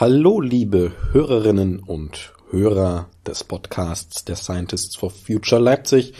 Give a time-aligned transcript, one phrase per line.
[0.00, 6.14] Hallo, liebe Hörerinnen und Hörer des Podcasts der Scientists for Future Leipzig.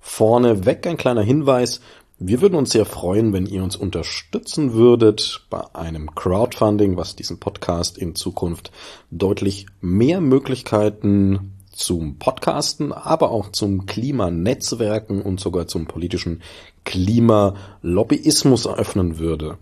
[0.00, 1.80] Vorneweg ein kleiner Hinweis.
[2.18, 7.38] Wir würden uns sehr freuen, wenn ihr uns unterstützen würdet bei einem Crowdfunding, was diesen
[7.38, 8.72] Podcast in Zukunft
[9.12, 16.42] deutlich mehr Möglichkeiten zum Podcasten, aber auch zum Klimanetzwerken und sogar zum politischen
[16.84, 19.58] Klimalobbyismus eröffnen würde.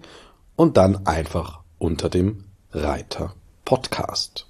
[0.56, 2.42] und dann einfach unter dem
[2.72, 4.48] Reiter Podcast.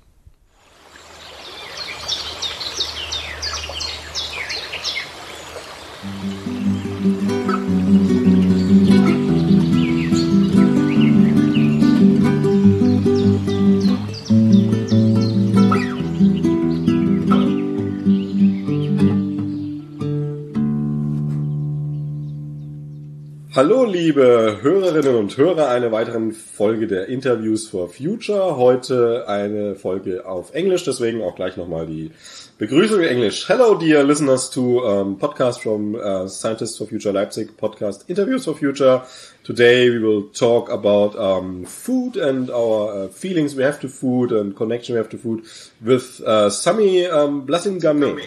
[23.57, 28.57] Hallo, liebe Hörerinnen und Hörer, eine weitere Folge der Interviews for Future.
[28.57, 32.11] Heute eine Folge auf Englisch, deswegen auch gleich nochmal die
[32.59, 33.49] Begrüßung in Englisch.
[33.49, 38.57] Hello, dear listeners to um, podcast from uh, Scientists for Future Leipzig podcast Interviews for
[38.57, 39.03] Future.
[39.45, 44.33] Today we will talk about um, food and our uh, feelings we have to food
[44.33, 45.45] and connection we have to food
[45.81, 48.21] with uh, Sami um, Blasingame.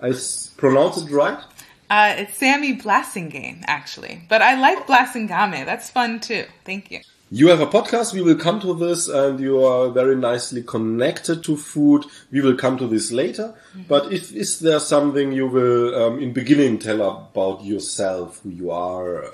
[0.00, 0.12] I
[0.56, 1.40] pronounce it right?
[1.90, 4.22] Uh, it's Samie Blasingame, actually.
[4.28, 5.66] But I like Blasingame.
[5.66, 6.44] That's fun too.
[6.64, 7.00] Thank you.
[7.32, 8.14] You have a podcast.
[8.14, 12.04] We will come to this, and you are very nicely connected to food.
[12.30, 13.46] We will come to this later.
[13.46, 13.88] Mm -hmm.
[13.88, 18.72] But if is there something you will, um, in beginning, tell about yourself, who you
[18.72, 19.30] are?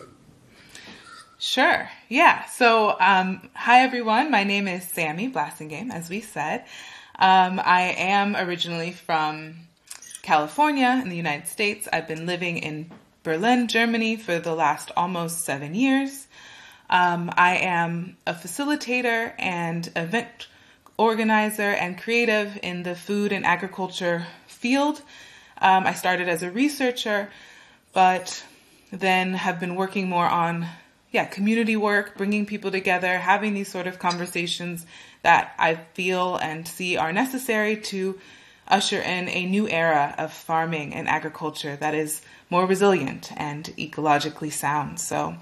[1.39, 1.89] Sure.
[2.09, 2.47] Yeah.
[2.49, 4.31] So, um, hi everyone.
[4.31, 6.61] My name is Samie Blasingame, as we said.
[7.19, 9.66] Um, I am originally from
[10.27, 11.87] California in the United States.
[11.93, 12.91] I've been living in
[13.23, 16.27] Berlin, Germany for the last almost seven years.
[16.91, 20.49] Um, I am a facilitator and event
[20.99, 25.01] organizer and creative in the food and agriculture field.
[25.59, 27.31] Um, I started as a researcher,
[27.93, 28.45] but
[28.91, 30.67] then have been working more on
[31.13, 34.87] yeah, community work, bringing people together, having these sort of conversations
[35.23, 38.19] that I feel and see are necessary to
[38.69, 44.53] usher in a new era of farming and agriculture that is more resilient and ecologically
[44.53, 45.01] sound.
[45.01, 45.37] So,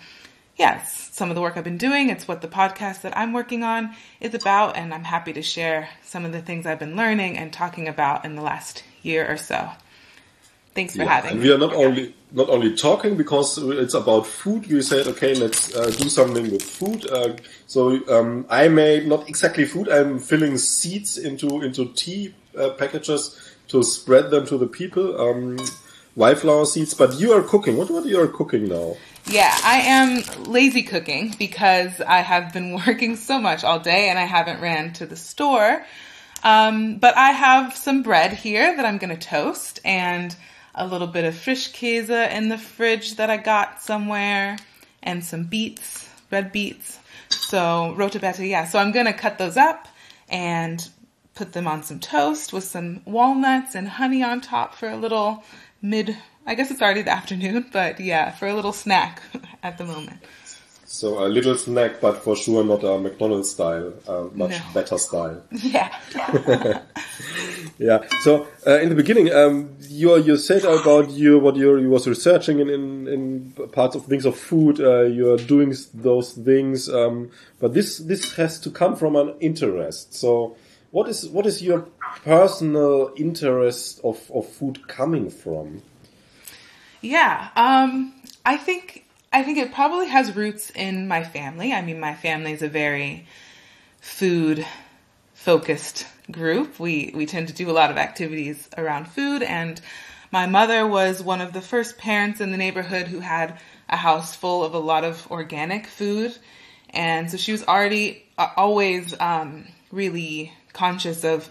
[0.57, 3.63] yes, some of the work I've been doing, it's what the podcast that I'm working
[3.63, 7.39] on is about, and I'm happy to share some of the things I've been learning
[7.39, 9.71] and talking about in the last year or so.
[10.75, 14.27] Thanks for yeah, having and we are not only not only talking because it's about
[14.27, 14.67] food.
[14.67, 17.09] We said, okay, let's uh, do something with food.
[17.09, 17.37] Uh,
[17.69, 19.89] so um, I made not exactly food.
[19.89, 25.21] I'm filling seeds into into tea uh, packages to spread them to the people.
[25.21, 25.59] Um,
[26.17, 27.77] wildflower seeds, but you are cooking.
[27.77, 28.97] What what you are cooking now?
[29.27, 34.19] Yeah, I am lazy cooking because I have been working so much all day and
[34.19, 35.85] I haven't ran to the store.
[36.43, 40.37] Um, but I have some bread here that I'm going to toast and
[40.75, 44.59] a little bit of Frischkäse in the fridge that I got somewhere
[45.03, 46.99] and some beets, red beets.
[47.31, 48.67] So rote beete, yeah.
[48.67, 49.89] So I'm going to cut those up
[50.29, 50.87] and
[51.35, 55.43] put them on some toast with some walnuts and honey on top for a little
[55.83, 59.23] mid, I guess it's already the afternoon, but yeah, for a little snack
[59.63, 60.21] at the moment.
[60.87, 64.61] So a little snack, but for sure not a McDonald's style, uh, much no.
[64.73, 65.43] better style.
[65.51, 65.91] Yeah.
[67.79, 68.09] yeah.
[68.21, 72.07] So uh, in the beginning, um, you you said about you what you you was
[72.07, 74.79] researching in, in, in parts of things of food.
[74.79, 79.35] Uh, you are doing those things, um, but this this has to come from an
[79.41, 80.15] interest.
[80.15, 80.57] So
[80.95, 81.89] what is what is your
[82.25, 85.83] personal interest of, of food coming from?
[87.01, 88.15] Yeah, um,
[88.47, 91.73] I think I think it probably has roots in my family.
[91.73, 93.27] I mean, my family is a very
[94.01, 94.65] food
[95.35, 96.79] focused group.
[96.79, 99.81] We we tend to do a lot of activities around food and
[100.31, 103.59] my mother was one of the first parents in the neighborhood who had
[103.89, 106.37] a house full of a lot of organic food.
[106.91, 111.49] And so she was already uh, always um, really conscious of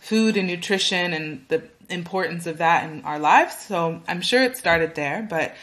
[0.00, 3.56] food and nutrition and the importance of that in our lives.
[3.56, 5.54] So I'm sure it started there, but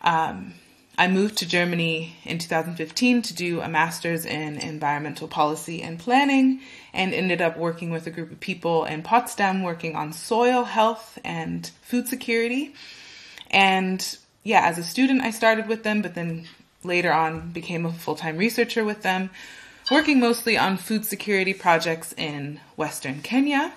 [0.00, 0.54] um,
[0.96, 6.60] I moved to Germany in 2015 to do a master's in environmental policy and planning
[6.92, 11.18] and ended up working with a group of people in Potsdam working on soil health
[11.24, 12.74] and food security.
[13.50, 16.46] And yeah, as a student, I started with them, but then
[16.84, 19.30] later on became a full time researcher with them
[19.90, 23.72] working mostly on food security projects in Western Kenya.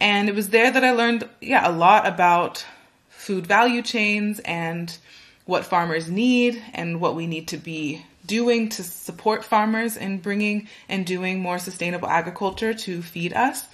[0.00, 2.64] And it was there that I learned, yeah, a lot about
[3.08, 4.96] food value chains and
[5.44, 10.68] what farmers need and what we need to be doing to support farmers in bringing
[10.88, 13.66] and doing more sustainable agriculture to feed us.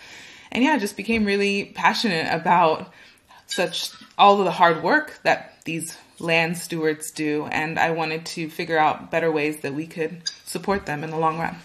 [0.50, 2.92] And yeah, I just became really passionate about
[3.46, 7.46] such all of the hard work that these land stewards do.
[7.46, 11.18] And I wanted to figure out better ways that we could support them in the
[11.18, 11.56] long run.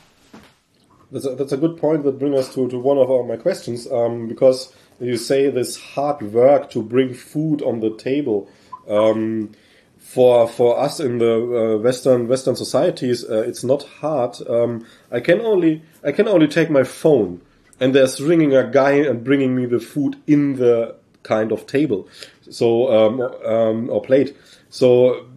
[1.11, 3.35] That's a, that's a good point that brings us to, to one of our, my
[3.35, 8.49] questions, um, because you say this hard work to bring food on the table.
[8.87, 9.51] Um,
[9.97, 14.35] for for us in the uh, Western Western societies, uh, it's not hard.
[14.49, 17.41] Um, I can only I can only take my phone,
[17.79, 22.07] and there's ringing a guy and bringing me the food in the kind of table,
[22.51, 24.35] so um, um, or played.
[24.69, 25.27] So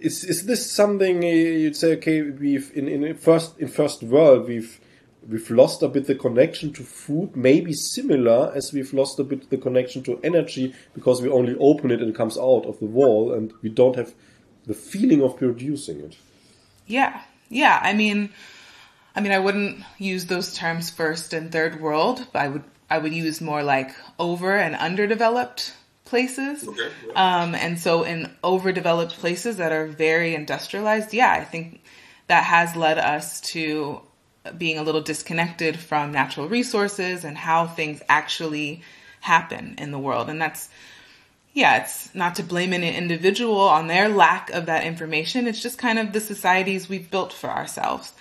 [0.00, 1.92] is is this something you'd say?
[1.96, 4.80] Okay, we've in in first in first world we've
[5.28, 9.50] we've lost a bit the connection to food, maybe similar as we've lost a bit
[9.50, 12.86] the connection to energy because we only open it and it comes out of the
[12.86, 14.14] wall and we don't have
[14.66, 16.16] the feeling of producing it.
[16.86, 17.20] Yeah.
[17.48, 17.78] Yeah.
[17.82, 18.30] I mean,
[19.14, 22.98] I mean, I wouldn't use those terms first and third world, but I would, I
[22.98, 25.74] would use more like over and underdeveloped
[26.10, 26.68] places.
[26.68, 27.42] Okay, yeah.
[27.42, 31.80] um, and so in overdeveloped places that are very industrialized, yeah, I think
[32.26, 34.02] that has led us to
[34.56, 38.82] being a little disconnected from natural resources and how things actually
[39.20, 40.28] happen in the world.
[40.30, 40.68] And that's,
[41.52, 45.46] yeah, it's not to blame an individual on their lack of that information.
[45.46, 48.12] It's just kind of the societies we've built for ourselves.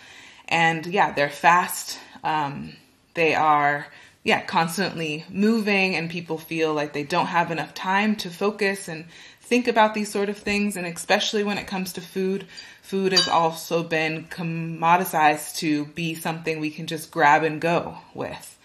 [0.47, 1.99] And yeah, they're fast.
[2.23, 2.73] Um,
[3.13, 3.87] they are,
[4.23, 9.05] yeah, constantly moving and people feel like they don't have enough time to focus and
[9.41, 10.75] think about these sort of things.
[10.75, 12.45] And especially when it comes to food,
[12.81, 18.57] food has also been commoditized to be something we can just grab and go with.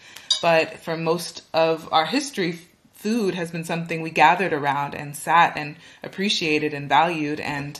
[0.42, 2.58] But for most of our history,
[2.92, 7.38] food has been something we gathered around and sat and appreciated and valued.
[7.38, 7.78] And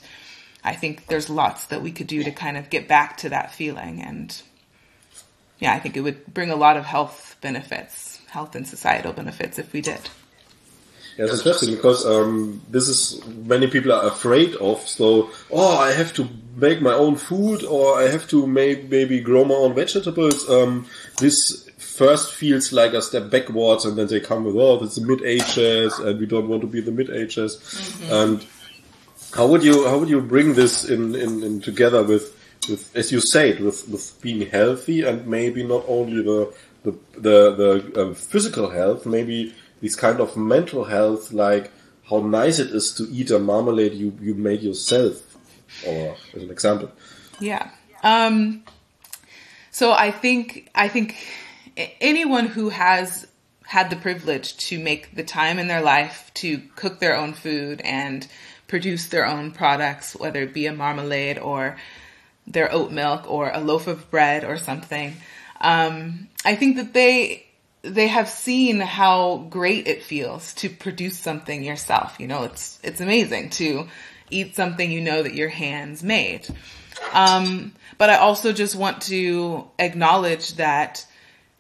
[0.63, 3.53] I think there's lots that we could do to kind of get back to that
[3.53, 4.01] feeling.
[4.01, 4.41] And
[5.59, 9.59] yeah, I think it would bring a lot of health benefits, health and societal benefits
[9.59, 10.01] if we did.
[11.17, 14.81] Yeah, it's interesting because um, this is many people are afraid of.
[14.81, 19.21] So, oh, I have to make my own food, or I have to make, maybe
[19.21, 20.49] grow my own vegetables.
[20.51, 20.87] Um,
[21.19, 25.07] this first feels like a step backwards, and then they come with, oh, it's the
[25.07, 27.59] mid ages, and we don't want to be the mid ages.
[27.59, 28.13] Mm-hmm.
[28.13, 28.47] And
[29.35, 32.37] how would you how would you bring this in, in, in together with
[32.69, 37.55] with as you said with with being healthy and maybe not only the the the,
[37.93, 41.71] the uh, physical health, maybe this kind of mental health, like
[42.09, 45.23] how nice it is to eat a marmalade you, you made yourself,
[45.87, 46.91] or as an example.
[47.41, 47.71] Yeah.
[48.03, 48.65] Um,
[49.71, 51.17] so I think, I think
[52.01, 53.27] anyone who has
[53.67, 57.81] had the privilege to make the time in their life to cook their own food
[57.83, 58.27] and
[58.69, 61.77] produce their own products, whether it be a marmalade or
[62.47, 65.15] their oat milk or a loaf of bread or something.
[65.61, 67.47] Um, I think that they
[67.83, 72.17] they have seen how great it feels to produce something yourself.
[72.19, 73.89] You know, it's, it's amazing to
[74.31, 76.49] eat something you know that your hands made.
[77.13, 81.07] Um, but I also just want to acknowledge that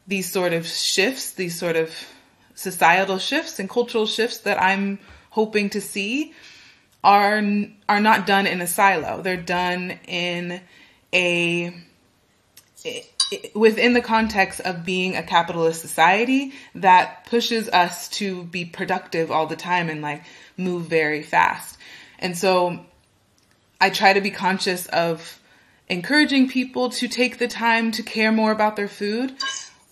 [0.06, 1.94] these sort of shifts, these sort of
[2.54, 5.00] societal shifts and cultural shifts that I'm
[5.30, 6.32] hoping to see
[7.04, 7.40] are,
[7.88, 9.20] are not done in a silo.
[9.22, 10.60] They're done in
[11.12, 11.72] a,
[13.54, 19.46] within the context of being a capitalist society that pushes us to be productive all
[19.46, 20.24] the time and like
[20.56, 21.78] move very fast.
[22.18, 22.80] And so
[23.80, 25.38] I try to be conscious of
[25.88, 29.34] encouraging people to take the time to care more about their food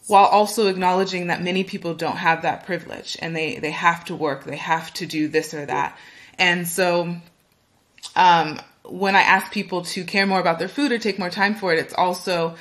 [0.06, 4.16] while also acknowledging that many people don't have that privilege and they, they have to
[4.16, 5.96] work, they have to do this or that.
[6.42, 7.14] And so,
[8.16, 11.54] um, when I ask people to care more about their food or take more time
[11.54, 12.56] for it, it's also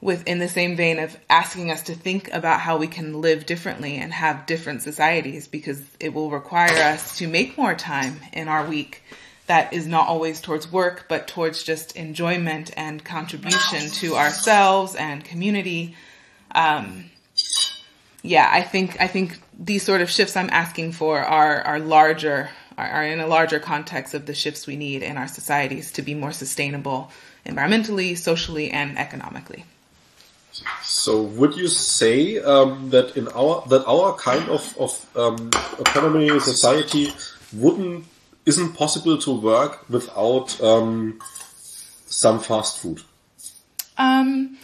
[0.00, 3.96] within the same vein of asking us to think about how we can live differently
[3.96, 8.64] and have different societies because it will require us to make more time in our
[8.64, 9.02] week
[9.48, 15.24] that is not always towards work but towards just enjoyment and contribution to ourselves and
[15.24, 15.96] community.
[16.54, 17.10] Um,
[18.22, 22.50] yeah i think i think these sort of shifts i'm asking for are are larger
[22.86, 26.14] are in a larger context of the shifts we need in our societies to be
[26.14, 27.10] more sustainable
[27.46, 29.64] environmentally socially and economically
[30.82, 36.38] so would you say um, that in our that our kind of of um, economy
[36.40, 37.12] society
[37.52, 38.04] wouldn't
[38.48, 41.20] isn't possible to work without um,
[42.06, 43.02] some fast food?
[43.98, 44.58] Um,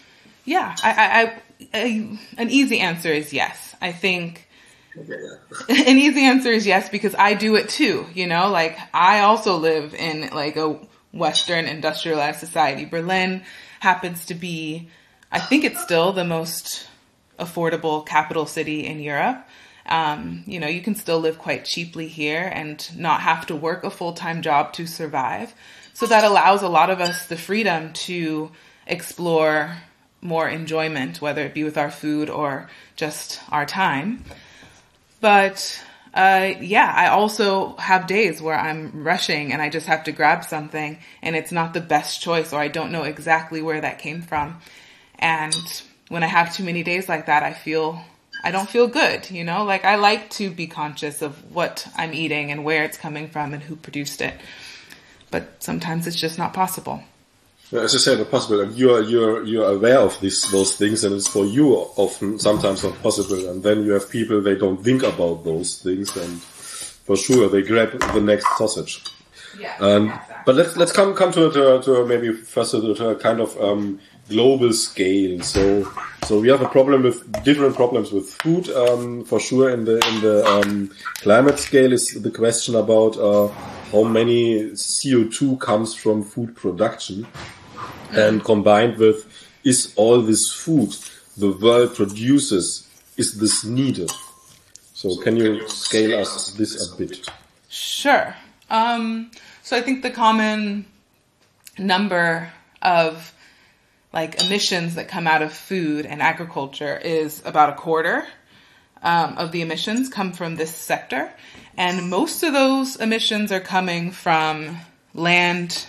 [0.44, 3.76] yeah, I, I, I, an easy answer is yes.
[3.80, 4.48] I think
[5.68, 8.06] An easy answer is yes because I do it too.
[8.14, 10.78] You know, like I also live in like a
[11.12, 12.84] Western industrialized society.
[12.84, 13.42] Berlin
[13.80, 14.88] happens to be,
[15.30, 16.86] I think it's still the most
[17.38, 19.46] affordable capital city in Europe.
[19.86, 23.84] Um, you know, you can still live quite cheaply here and not have to work
[23.84, 25.54] a full time job to survive.
[25.92, 28.50] So that allows a lot of us the freedom to
[28.86, 29.76] explore
[30.20, 34.24] more enjoyment, whether it be with our food or just our time.
[35.24, 40.12] But uh, yeah, I also have days where I'm rushing and I just have to
[40.12, 43.98] grab something and it's not the best choice or I don't know exactly where that
[43.98, 44.60] came from.
[45.18, 48.04] And when I have too many days like that, I feel
[48.42, 49.64] I don't feel good, you know?
[49.64, 53.54] Like I like to be conscious of what I'm eating and where it's coming from
[53.54, 54.34] and who produced it.
[55.30, 57.02] But sometimes it's just not possible.
[57.72, 61.14] As I said, not possible, and you're you're you're aware of these those things, and
[61.14, 63.48] it's for you often sometimes not possible.
[63.48, 67.62] And then you have people they don't think about those things, and for sure they
[67.62, 69.02] grab the next sausage.
[69.58, 69.74] Yeah.
[69.80, 70.12] Um,
[70.44, 73.58] but let's let's come come to to, to maybe first to, to a kind of
[73.60, 75.40] um, global scale.
[75.42, 75.90] So
[76.24, 78.68] so we have a problem with different problems with food.
[78.70, 83.48] Um, for sure, in the in the um, climate scale is the question about uh,
[83.92, 87.26] how many CO2 comes from food production,
[88.12, 89.26] and combined with
[89.64, 90.94] is all this food
[91.36, 94.10] the world produces is this needed?
[94.92, 97.28] So can you scale us this a bit?
[97.68, 98.34] Sure.
[98.70, 99.30] Um,
[99.62, 100.86] so I think the common
[101.78, 103.32] number of
[104.12, 108.24] like emissions that come out of food and agriculture is about a quarter
[109.02, 111.30] um, of the emissions come from this sector,
[111.76, 114.78] and most of those emissions are coming from
[115.12, 115.86] land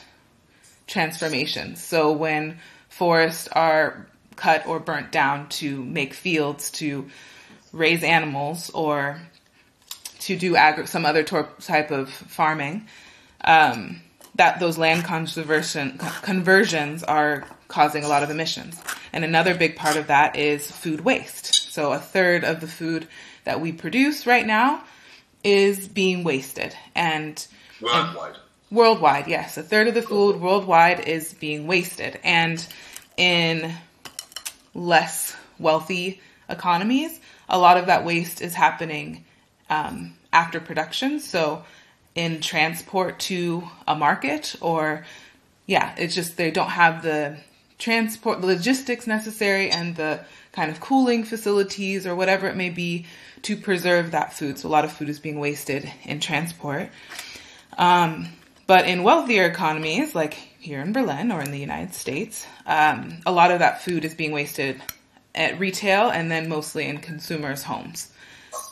[0.88, 1.84] transformations.
[1.84, 7.10] So when forests are cut or burnt down to make fields to
[7.72, 9.22] raise animals or
[10.20, 12.88] to do agri- some other tor- type of farming,
[13.44, 14.02] um,
[14.36, 18.82] that those land conversion conversions are causing a lot of emissions.
[19.14, 21.72] And another big part of that is food waste.
[21.72, 23.08] So a third of the food
[23.46, 24.84] that we produce right now
[25.46, 26.76] is being wasted.
[26.96, 27.46] And
[27.80, 28.36] Worldwide.
[28.72, 32.20] worldwide, yes, a third of the food worldwide is being wasted.
[32.24, 32.66] And
[33.16, 33.72] in
[34.74, 39.24] less wealthy economies, a lot of that waste is happening
[39.70, 41.20] um, after production.
[41.20, 41.64] So
[42.16, 45.06] in transport to a market or
[45.68, 47.38] yeah, it's just they don't have the
[47.78, 53.06] transport, the logistics necessary and the kind of cooling facilities or whatever it may be
[53.44, 54.58] to preserve that food.
[54.58, 56.90] So a lot of food is being wasted in transport.
[57.78, 58.30] Um,
[58.68, 63.32] but in wealthier economies, like here in Berlin or in the United States, um, a
[63.32, 64.82] lot of that food is being wasted
[65.36, 68.12] at retail and then mostly in consumers' homes.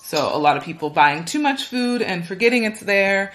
[0.03, 3.33] So a lot of people buying too much food and forgetting it's there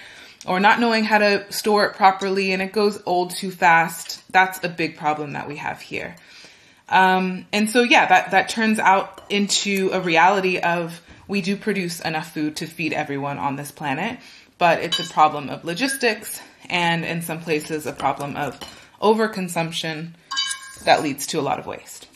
[0.49, 4.23] or not knowing how to store it properly and it goes old too fast.
[4.33, 6.17] That's a big problem that we have here.
[6.89, 12.01] Um, and so yeah, that, that turns out into a reality of we do produce
[12.01, 14.19] enough food to feed everyone on this planet,
[14.57, 16.41] but it's a problem of logistics
[16.71, 18.59] and in some places a problem of
[19.03, 20.15] overconsumption
[20.85, 22.07] that leads to a lot of waste.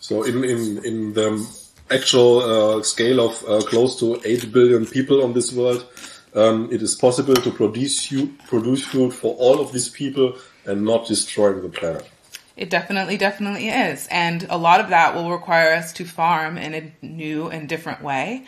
[0.00, 1.46] So in in in the
[1.90, 5.86] actual uh, scale of uh, close to eight billion people on this world,
[6.34, 10.84] um, it is possible to produce food, produce food for all of these people and
[10.84, 12.08] not destroying the planet.
[12.56, 14.08] It definitely, definitely is.
[14.10, 18.02] And a lot of that will require us to farm in a new and different
[18.02, 18.46] way.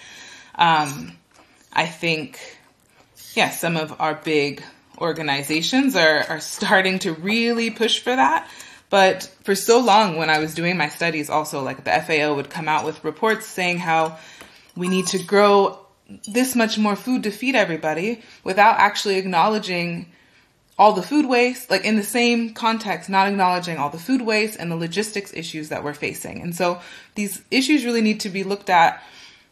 [0.56, 1.16] Um,
[1.72, 2.40] I think,
[3.34, 4.62] yeah, some of our big
[4.98, 8.50] organizations are, are starting to really push for that.
[8.90, 12.50] But for so long, when I was doing my studies, also like the FAO would
[12.50, 14.18] come out with reports saying how
[14.76, 15.78] we need to grow
[16.26, 20.10] this much more food to feed everybody without actually acknowledging
[20.78, 24.58] all the food waste, like in the same context, not acknowledging all the food waste
[24.58, 26.40] and the logistics issues that we're facing.
[26.40, 26.80] And so
[27.16, 29.02] these issues really need to be looked at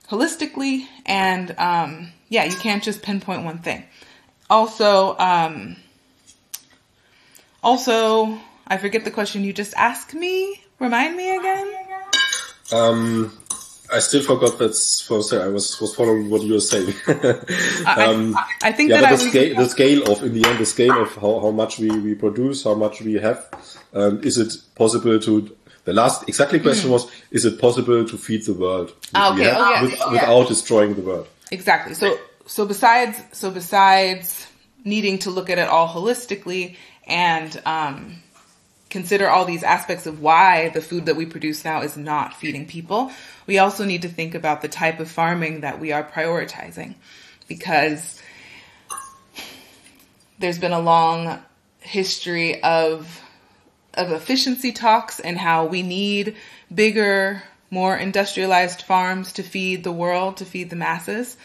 [0.08, 3.84] holistically and, um, yeah, you can't just pinpoint one thing.
[4.48, 5.76] Also, um,
[7.62, 10.62] also, I forget the question you just asked me.
[10.78, 11.74] Remind me again.
[12.72, 13.38] Um,
[13.92, 14.75] I still forgot that
[15.07, 16.88] for say I was was following what you were saying.
[17.87, 21.02] um, I, I, think yeah, that the the scale of in the end, the scale
[21.02, 23.49] of how, how much we, we produce, how much we have,
[23.95, 25.57] um, is it possible to?
[25.85, 29.16] The last exactly question was: Is it possible to feed the world Hmm.
[29.16, 29.45] Ah, okay.
[29.45, 29.83] have Oh, yeah.
[29.83, 30.12] with- Yeah.
[30.12, 31.26] without destroying the world?
[31.50, 31.95] Exactly.
[31.95, 34.47] So so besides so besides
[34.85, 36.76] needing to look at it all holistically
[37.07, 38.23] and um
[38.90, 42.66] consider all these aspects of why the food that we produce now is not feeding
[42.66, 43.11] people,
[43.47, 46.95] we also need to think about the type of farming that we are prioritizing
[47.49, 48.21] because
[50.38, 51.42] there's been a long
[51.80, 53.23] history of
[53.95, 56.37] of efficiency talks and how we need
[56.73, 61.37] bigger, more industrialized farms to feed the world, to feed the masses.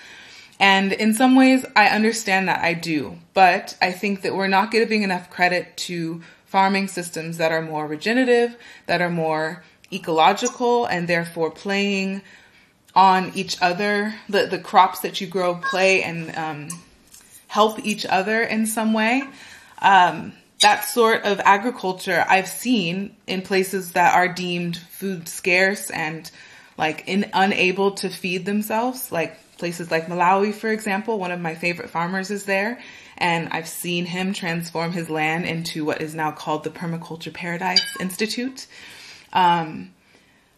[0.59, 4.69] And in some ways, I understand that I do, but I think that we're not
[4.69, 6.21] giving enough credit to
[6.53, 8.55] farming systems that are more regenerative,
[8.85, 12.21] that are more ecological, and therefore playing
[12.93, 14.13] on each other.
[14.29, 16.69] The, the crops that you grow play and um,
[17.47, 19.23] help each other in some way.
[19.81, 26.29] Um, that sort of agriculture I've seen in places that are deemed food scarce and
[26.77, 31.17] like in, unable to feed themselves, like places like Malawi, for example.
[31.17, 32.79] One of my favorite farmers is there,
[33.23, 37.81] and I've seen him transform his land into what is now called the Permaculture Paradise
[38.01, 38.67] Institute.
[39.31, 39.93] Um,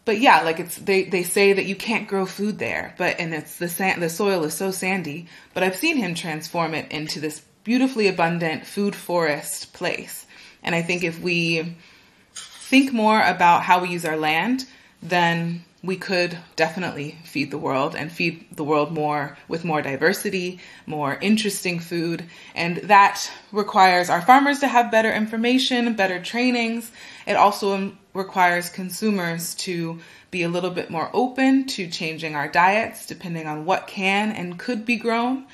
[0.04, 3.32] but yeah, like it's they they say that you can't grow food there, but and
[3.32, 5.28] it's the sand the soil is so sandy.
[5.54, 10.26] But I've seen him transform it into this beautifully abundant food forest place.
[10.64, 11.76] And I think if we
[12.34, 14.64] think more about how we use our land,
[15.00, 20.58] then we could definitely feed the world and feed the world more with more diversity,
[20.86, 22.24] more interesting food.
[22.54, 26.90] And that requires our farmers to have better information, better trainings.
[27.26, 33.06] It also requires consumers to be a little bit more open to changing our diets
[33.06, 35.46] depending on what can and could be grown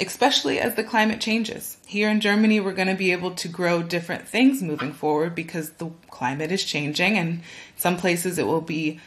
[0.00, 1.76] especially as the climate changes.
[1.86, 5.70] Here in Germany, we're going to be able to grow different things moving forward because
[5.70, 7.42] the climate is changing and
[7.76, 9.00] some places it will be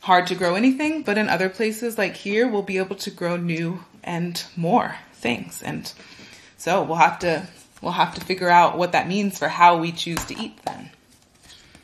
[0.00, 3.36] hard to grow anything, but in other places like here, we'll be able to grow
[3.36, 5.62] new and more things.
[5.62, 5.92] And
[6.56, 7.46] so we'll have to
[7.82, 10.90] we'll have to figure out what that means for how we choose to eat then.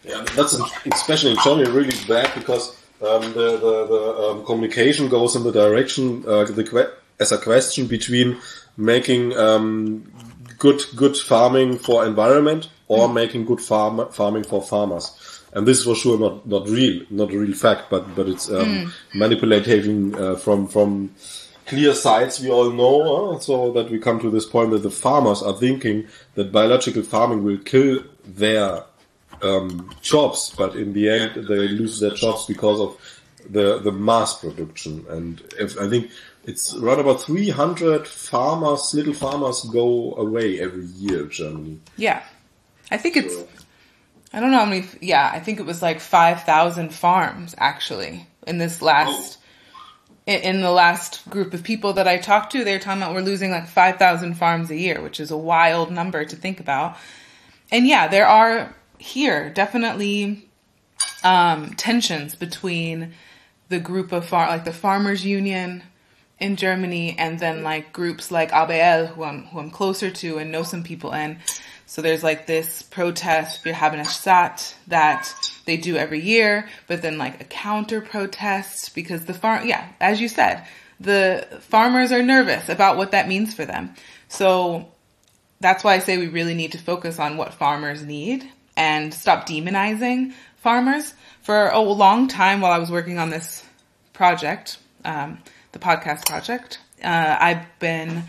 [0.04, 0.59] Yeah, that's
[0.92, 5.52] especially in Germany really bad because um, the the, the um, communication goes in the
[5.52, 8.38] direction uh, the as a question between
[8.77, 10.12] making um,
[10.59, 13.14] good good farming for environment or mm.
[13.14, 15.16] making good farm farming for farmers.
[15.54, 18.50] And this is for sure not not real, not a real fact, but but it's
[18.50, 18.92] um, mm.
[19.14, 21.14] manipulating uh, from from
[21.66, 24.90] clear sides we all know, uh, so that we come to this point that the
[24.90, 28.82] farmers are thinking that biological farming will kill their
[29.42, 34.40] um, jobs, but in the end they lose their jobs because of the the mass
[34.40, 35.06] production.
[35.08, 36.10] And if I think
[36.46, 41.80] it's around about 300 farmers, little farmers go away every year in Germany.
[41.96, 42.22] Yeah.
[42.90, 43.34] I think it's,
[44.35, 48.59] I don't know how many, yeah, I think it was like 5,000 farms actually in
[48.59, 50.11] this last, oh.
[50.27, 52.64] in, in the last group of people that I talked to.
[52.64, 55.92] They were talking about we're losing like 5,000 farms a year, which is a wild
[55.92, 56.97] number to think about.
[57.70, 60.49] And yeah, there are here definitely
[61.23, 63.14] um, tensions between
[63.68, 65.85] the group of far, like the farmers union
[66.40, 70.51] in Germany, and then like groups like ABL, who I'm who I'm closer to and
[70.51, 71.38] know some people in.
[71.94, 73.72] So there's like this protest for
[74.04, 75.33] Sat that
[75.64, 80.20] they do every year, but then like a counter protest because the farm, yeah, as
[80.20, 80.66] you said,
[80.98, 83.94] the farmers are nervous about what that means for them.
[84.26, 84.88] So
[85.61, 88.44] that's why I say we really need to focus on what farmers need
[88.76, 91.14] and stop demonizing farmers.
[91.42, 93.64] For a long time while I was working on this
[94.12, 95.38] project, um,
[95.70, 96.80] the podcast project.
[97.04, 98.24] Uh, I've been,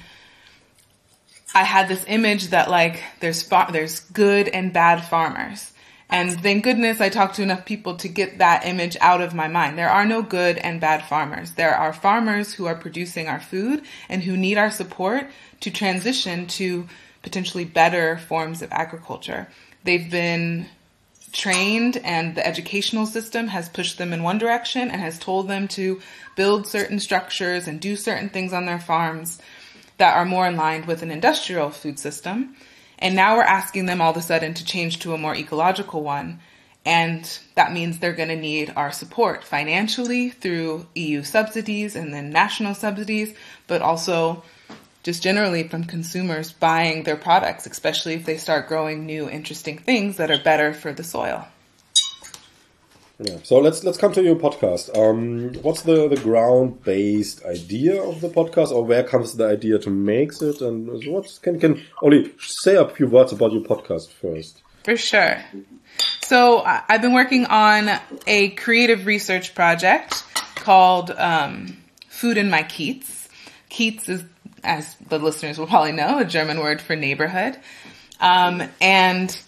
[1.55, 5.71] I had this image that like there's far, there's good and bad farmers.
[6.09, 9.47] And thank goodness I talked to enough people to get that image out of my
[9.47, 9.77] mind.
[9.77, 11.53] There are no good and bad farmers.
[11.53, 15.27] There are farmers who are producing our food and who need our support
[15.61, 16.87] to transition to
[17.23, 19.47] potentially better forms of agriculture.
[19.83, 20.67] They've been
[21.31, 25.67] trained and the educational system has pushed them in one direction and has told them
[25.69, 26.01] to
[26.35, 29.41] build certain structures and do certain things on their farms
[29.97, 32.55] that are more in line with an industrial food system.
[32.99, 36.03] And now we're asking them all of a sudden to change to a more ecological
[36.03, 36.39] one.
[36.85, 42.29] And that means they're going to need our support financially through EU subsidies and then
[42.29, 43.33] national subsidies,
[43.67, 44.43] but also
[45.01, 50.17] just generally from consumers buying their products, especially if they start growing new interesting things
[50.17, 51.47] that are better for the soil.
[53.19, 53.37] Yeah.
[53.43, 54.95] So let's let's come to your podcast.
[54.97, 59.79] Um, what's the the ground based idea of the podcast, or where comes the idea
[59.79, 64.11] to make it, and what can can only say a few words about your podcast
[64.11, 64.61] first?
[64.83, 65.37] For sure.
[66.21, 67.89] So I've been working on
[68.27, 70.23] a creative research project
[70.55, 71.77] called um,
[72.09, 73.29] "Food in My Kiez."
[73.69, 74.23] Kiez is
[74.65, 77.57] as the listeners will probably know, a German word for neighborhood.
[78.19, 79.39] Um, and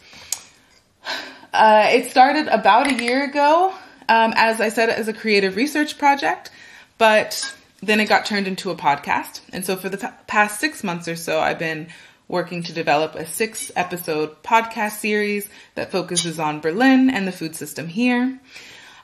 [1.53, 3.73] Uh, it started about a year ago,
[4.09, 6.51] um, as I said, as a creative research project,
[6.97, 9.41] but then it got turned into a podcast.
[9.53, 11.87] And so for the past six months or so, I've been
[12.27, 17.55] working to develop a six episode podcast series that focuses on Berlin and the food
[17.55, 18.39] system here.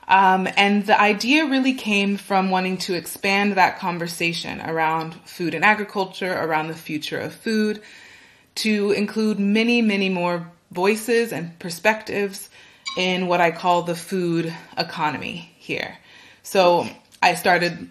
[0.06, 5.64] Um, and the idea really came from wanting to expand that conversation around food and
[5.64, 7.80] agriculture, around the future of food,
[8.56, 12.50] to include many, many more voices and perspectives
[12.96, 15.96] in what I call the food economy here.
[16.42, 16.86] So
[17.22, 17.88] I started,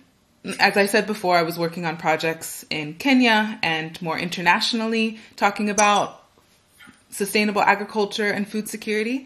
[0.60, 5.70] as I said before, I was working on projects in Kenya and more internationally, talking
[5.70, 6.22] about
[7.10, 9.26] sustainable agriculture and food security.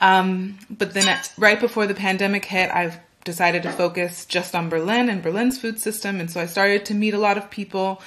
[0.00, 4.68] Um, but then at, right before the pandemic hit, I've decided to focus just on
[4.68, 6.20] Berlin and Berlin's food system.
[6.20, 8.02] And so I started to meet a lot of people,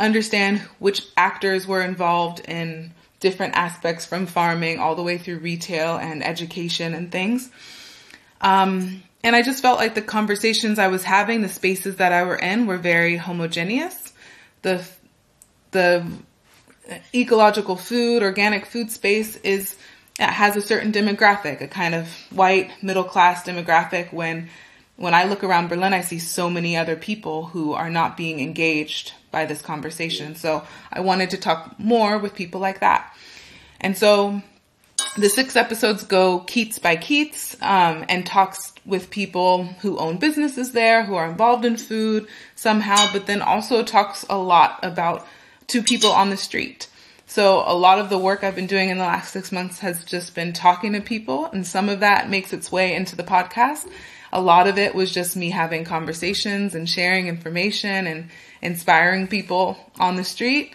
[0.00, 2.92] understand which actors were involved in
[3.22, 7.48] different aspects from farming all the way through retail and education and things.
[8.40, 12.24] Um, and I just felt like the conversations I was having, the spaces that I
[12.24, 14.12] were in were very homogeneous.
[14.62, 14.84] The,
[15.70, 16.04] the
[17.14, 19.76] ecological food, organic food space is
[20.18, 24.12] has a certain demographic, a kind of white middle class demographic.
[24.12, 24.50] When
[24.96, 28.40] when I look around Berlin, I see so many other people who are not being
[28.40, 30.36] engaged by this conversation.
[30.36, 33.12] So I wanted to talk more with people like that.
[33.80, 34.40] And so
[35.16, 40.72] the six episodes go Kiez by Kiez um, and talks with people who own businesses
[40.72, 45.26] there, who are involved in food somehow, but then also talks a lot about
[45.68, 46.88] to people on the street.
[47.26, 50.04] So a lot of the work I've been doing in the last six months has
[50.04, 53.88] just been talking to people, and some of that makes its way into the podcast.
[54.32, 58.30] A lot of it was just me having conversations and sharing information and
[58.62, 60.72] inspiring people on the street.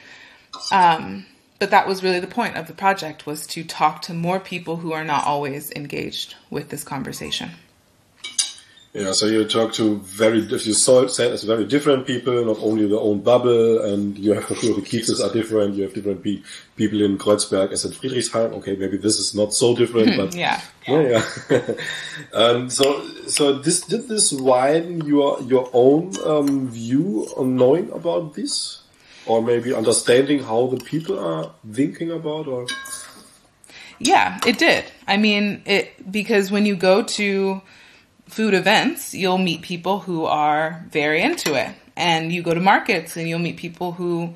[0.71, 1.25] Um,
[1.59, 4.77] but that was really the point of the project was to talk to more people
[4.77, 7.51] who are not always engaged with this conversation.
[8.97, 12.57] Yeah, so you talk to very, if you saw it as very different people, not
[12.61, 15.93] only their own bubble, and you have for sure the Kiezes are different, you have
[15.93, 16.41] different pe
[16.75, 18.53] people in Kreuzberg as in Friedrichshain.
[18.53, 21.23] Okay, maybe this is not so different, but yeah, yeah.
[21.51, 21.61] yeah.
[22.33, 28.33] um, so, so this did this widen your your own um, view on knowing about
[28.33, 28.81] this,
[29.27, 32.65] or maybe understanding how the people are thinking about, or
[33.99, 34.85] yeah, it did.
[35.07, 37.61] I mean, it because when you go to
[38.27, 41.73] food events, you'll meet people who are very into it.
[41.95, 44.35] And you go to markets and you'll meet people who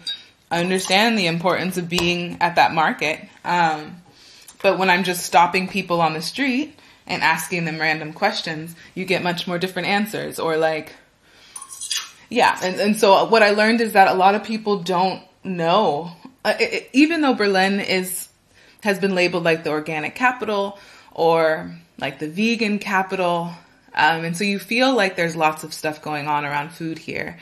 [0.50, 3.20] understand the importance of being at that market.
[3.46, 4.02] Um,
[4.62, 6.78] but when I'm just stopping people on the street
[7.08, 10.94] and asking them random questions, you get much more different answers or like,
[12.30, 12.58] yeah.
[12.62, 16.12] And, and so what I learned is that a lot of people don't know,
[16.46, 18.28] uh, it, even though Berlin is,
[18.84, 20.80] has been labeled like the organic capital
[21.12, 23.52] or like the vegan capital,
[23.94, 27.38] um, and so you feel like there's lots of stuff going on around food here.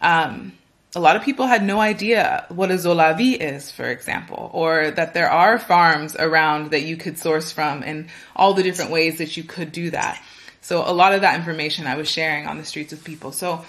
[0.00, 0.52] Um,
[0.94, 5.14] a lot of people had no idea what a Solawi is, for example, or that
[5.14, 9.36] there are farms around that you could source from and all the different ways that
[9.36, 10.22] you could do that.
[10.60, 13.32] So a lot of that information I was sharing on the streets with people.
[13.32, 13.64] So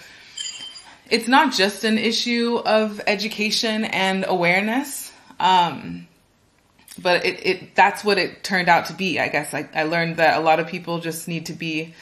[1.10, 5.12] it's not just an issue of education and awareness.
[5.40, 6.08] Um,
[7.02, 9.20] but it, it, that's what it turned out to be.
[9.20, 11.94] I guess I, I learned that a lot of people just need to be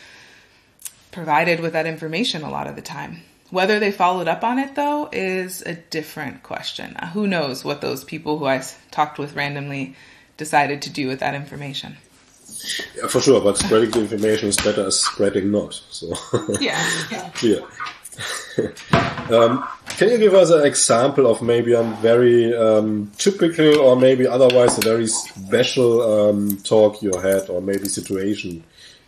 [1.11, 3.21] provided with that information a lot of the time.
[3.49, 6.95] Whether they followed up on it though is a different question.
[6.95, 9.95] Uh, who knows what those people who I talked with randomly
[10.37, 11.97] decided to do with that information.
[12.95, 15.73] Yeah, for sure, but spreading the information is better as spreading not.
[15.89, 16.13] So
[16.59, 17.29] yeah, yeah.
[17.33, 17.61] clear.
[19.31, 24.27] um, can you give us an example of maybe a very um, typical or maybe
[24.27, 28.63] otherwise a very special um, talk you had or maybe situation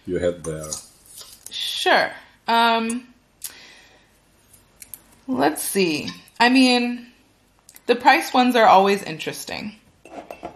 [0.05, 0.69] you had there?
[1.53, 2.11] Sure.
[2.47, 3.07] Um,
[5.27, 6.09] let's see.
[6.39, 7.07] I mean,
[7.85, 9.75] the price ones are always interesting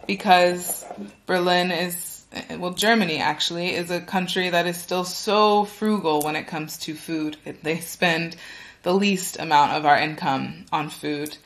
[0.08, 0.86] because
[1.28, 2.26] Berlin is,
[2.58, 6.96] well, Germany actually is a country that is still so frugal when it comes to
[6.96, 7.38] food.
[7.64, 8.36] They spend
[8.82, 11.38] the least amount of our income on food.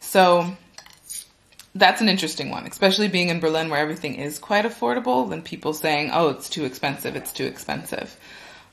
[0.00, 0.54] So
[1.74, 5.72] that's an interesting one, especially being in Berlin where everything is quite affordable and people
[5.72, 8.16] saying, oh, it's too expensive, it's too expensive.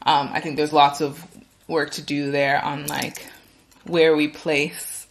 [0.06, 1.26] Um, I think there's lots of
[1.68, 3.28] work to do there on like
[3.84, 5.08] where we place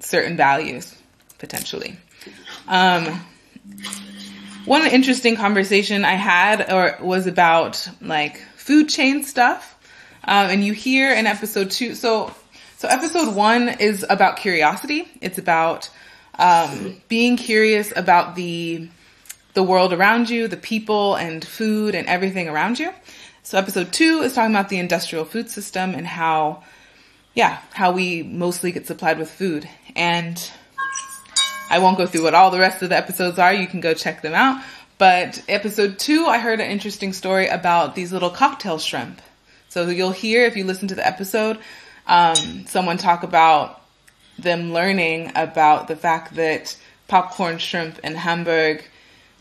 [0.00, 0.94] certain values
[1.38, 1.96] potentially.
[2.68, 3.20] Um,
[4.64, 9.70] one interesting conversation I had or was about like food chain stuff.
[10.24, 12.34] Um, and you hear in episode two, so,
[12.78, 15.06] so episode one is about curiosity.
[15.20, 15.90] It's about,
[16.38, 18.88] um, being curious about the
[19.54, 22.92] the world around you, the people and food and everything around you.
[23.46, 26.62] So episode two is talking about the industrial food system and how,
[27.34, 29.68] yeah, how we mostly get supplied with food.
[29.94, 30.50] And
[31.68, 33.52] I won't go through what all the rest of the episodes are.
[33.52, 34.64] You can go check them out.
[34.96, 39.20] But episode two, I heard an interesting story about these little cocktail shrimp.
[39.68, 41.58] So you'll hear if you listen to the episode,
[42.06, 43.82] um, someone talk about
[44.38, 46.74] them learning about the fact that
[47.08, 48.82] popcorn shrimp in Hamburg,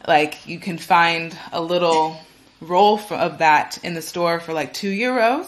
[0.05, 2.19] like you can find a little
[2.63, 5.47] roll of that in the store for like two euros.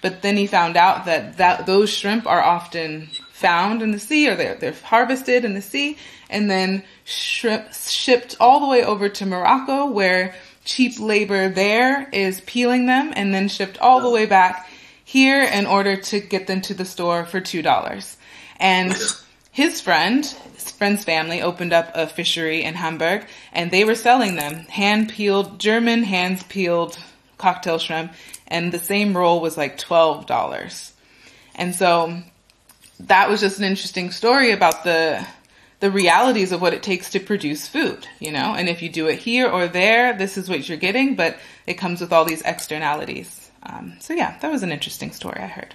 [0.00, 4.28] But then he found out that, that those shrimp are often found in the sea
[4.28, 5.96] or they're, they're harvested in the sea
[6.28, 12.40] and then shrimp, shipped all the way over to Morocco where cheap labor there is
[12.42, 14.68] peeling them and then shipped all the way back
[15.04, 18.16] here in order to get them to the store for $2.
[18.58, 18.94] And
[19.52, 24.34] his friend, his friend's family opened up a fishery in Hamburg and they were selling
[24.34, 26.98] them hand peeled, German hands peeled
[27.36, 28.12] cocktail shrimp
[28.48, 30.92] and the same roll was like $12.
[31.54, 32.22] And so
[33.00, 35.24] that was just an interesting story about the
[35.80, 38.54] the realities of what it takes to produce food, you know?
[38.54, 41.36] And if you do it here or there, this is what you're getting, but
[41.66, 43.50] it comes with all these externalities.
[43.64, 45.74] Um, so yeah, that was an interesting story I heard.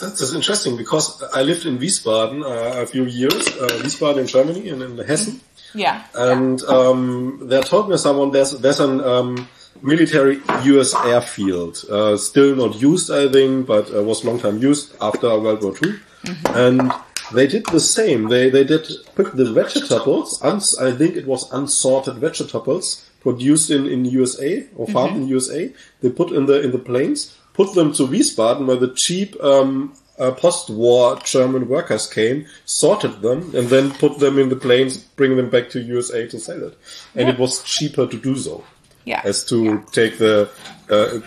[0.00, 4.68] That's interesting because I lived in Wiesbaden uh, a few years, uh, Wiesbaden in Germany
[4.68, 5.40] and in Hessen.
[5.74, 6.04] Yeah.
[6.14, 9.48] And um, they told me someone there's there's an um,
[9.82, 10.94] military U.S.
[10.94, 15.62] airfield, uh, still not used, I think, but uh, was long time used after World
[15.62, 15.92] War II.
[16.24, 16.56] Mm-hmm.
[16.56, 16.92] And
[17.32, 18.28] they did the same.
[18.28, 20.42] They they did put the vegetables.
[20.42, 25.22] Uns, I think it was unsorted vegetables produced in in USA or farmed mm-hmm.
[25.22, 25.72] in USA.
[26.00, 29.92] They put in the in the planes, put them to Wiesbaden, where the cheap um,
[30.18, 35.36] uh, post-war German workers came, sorted them, and then put them in the planes, bring
[35.36, 36.78] them back to USA to sell it.
[37.14, 37.34] And yeah.
[37.34, 38.64] it was cheaper to do so.
[39.04, 39.22] Yeah.
[39.24, 39.82] As to yeah.
[39.92, 40.48] take the,
[40.88, 41.20] uh,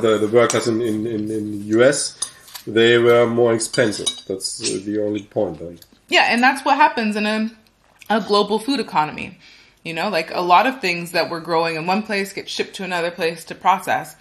[0.00, 2.18] the, the workers in, in, in, in the US
[2.66, 4.08] they were more expensive.
[4.28, 5.58] That's the only point.
[5.58, 5.78] Then.
[6.08, 7.50] Yeah, and that's what happens in a
[8.08, 9.38] a global food economy.
[9.84, 12.74] You know, like a lot of things that we're growing in one place get shipped
[12.76, 14.14] to another place to process.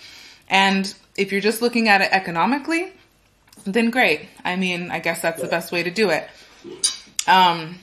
[0.47, 2.92] And if you're just looking at it economically,
[3.66, 4.28] then great.
[4.44, 6.28] I mean, I guess that's the best way to do it.
[7.28, 7.80] Um,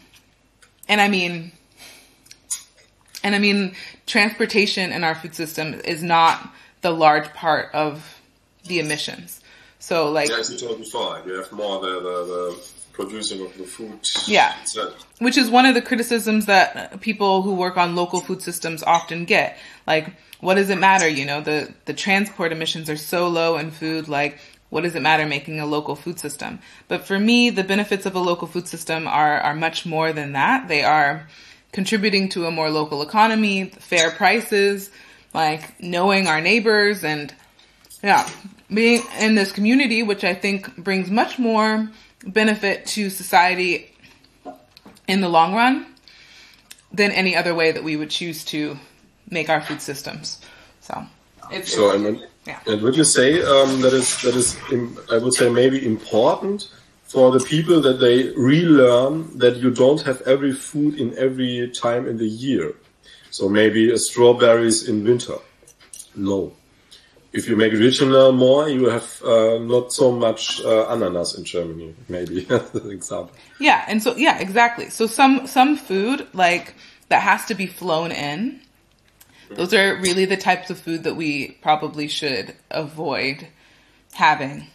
[0.89, 1.53] and I mean,
[3.23, 3.75] and I mean,
[4.07, 6.49] transportation in our food system is not
[6.81, 8.21] the large part of
[8.65, 9.41] the emissions.
[9.79, 13.65] So like yeah, you told before, you have more the, the, the producing of the
[13.65, 14.01] food.
[14.27, 14.55] Yeah,
[15.19, 19.25] which is one of the criticisms that people who work on local food systems often
[19.27, 19.59] get.
[19.87, 20.13] Like,
[20.47, 21.09] what does it matter?
[21.09, 24.07] You know, the the transport emissions are so low in food.
[24.07, 24.39] Like,
[24.71, 26.61] what does it matter making a local food system?
[26.87, 30.35] But for me, the benefits of a local food system are are much more than
[30.35, 30.69] that.
[30.69, 31.27] They are
[31.73, 34.89] contributing to a more local economy, fair prices,
[35.35, 37.35] like knowing our neighbors and
[38.05, 38.31] yeah,
[38.73, 41.91] being in this community, which I think brings much more
[42.25, 43.93] benefit to society
[45.09, 45.87] in the long run
[46.93, 48.79] than any other way that we would choose to
[49.31, 50.41] make our food systems.
[50.81, 51.05] So,
[51.51, 52.61] it's, so and, yeah.
[52.67, 54.57] and would you say um, that is that is
[55.13, 56.69] I would say maybe important
[57.05, 62.07] for the people that they relearn that you don't have every food in every time
[62.09, 62.75] in the year.
[63.31, 65.39] So maybe strawberries in winter.
[66.15, 66.53] No
[67.37, 71.95] if you make regional more, you have uh, not so much uh, ananas in Germany,
[72.09, 73.33] maybe as an example.
[73.61, 74.89] Yeah, and so yeah, exactly.
[74.89, 76.75] So some some food like
[77.09, 78.61] that has to be flown in.
[79.51, 83.47] Those are really the types of food that we probably should avoid
[84.13, 84.67] having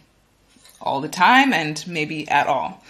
[0.80, 2.82] all the time and maybe at all.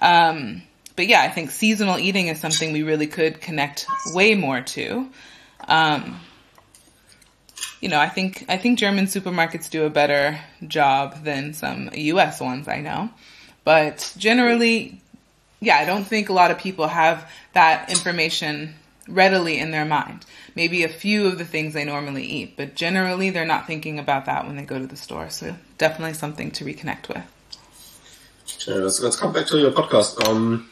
[0.00, 0.62] Um,
[0.96, 5.08] but yeah, I think seasonal eating is something we really could connect way more to.
[5.66, 6.20] Um,
[7.80, 12.40] you know, I think I think German supermarkets do a better job than some US
[12.40, 13.10] ones I know.
[13.64, 15.00] But generally,
[15.60, 18.74] yeah, I don't think a lot of people have that information
[19.08, 20.24] readily in their mind.
[20.54, 24.26] Maybe a few of the things they normally eat, but generally they're not thinking about
[24.26, 25.30] that when they go to the store.
[25.30, 27.24] So definitely something to reconnect with.
[28.66, 30.26] Yeah, let's, let's come back to your podcast.
[30.28, 30.68] Um,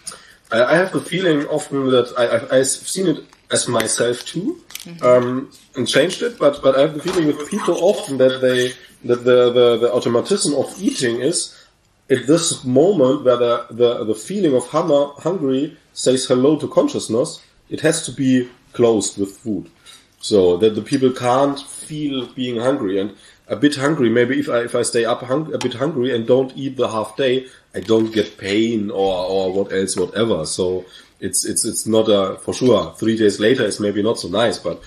[0.50, 5.04] I, I have the feeling often that I, I've seen it as myself too, mm-hmm.
[5.04, 6.38] um, and changed it.
[6.38, 8.72] But but I have the feeling with people often that they
[9.08, 11.54] that the the, the automatism of eating is
[12.10, 17.42] at this moment where the the, the feeling of hunger, hungry says hello to consciousness.
[17.70, 19.64] It has to be closed with food,
[20.30, 23.10] so that the people can't feel being hungry and
[23.48, 24.08] a bit hungry.
[24.18, 26.88] Maybe if I if I stay up hung, a bit hungry and don't eat the
[26.96, 27.34] half day,
[27.74, 30.38] I don't get pain or or what else, whatever.
[30.46, 30.84] So
[31.26, 32.80] it's it's it's not a for sure.
[33.00, 34.82] Three days later is maybe not so nice, but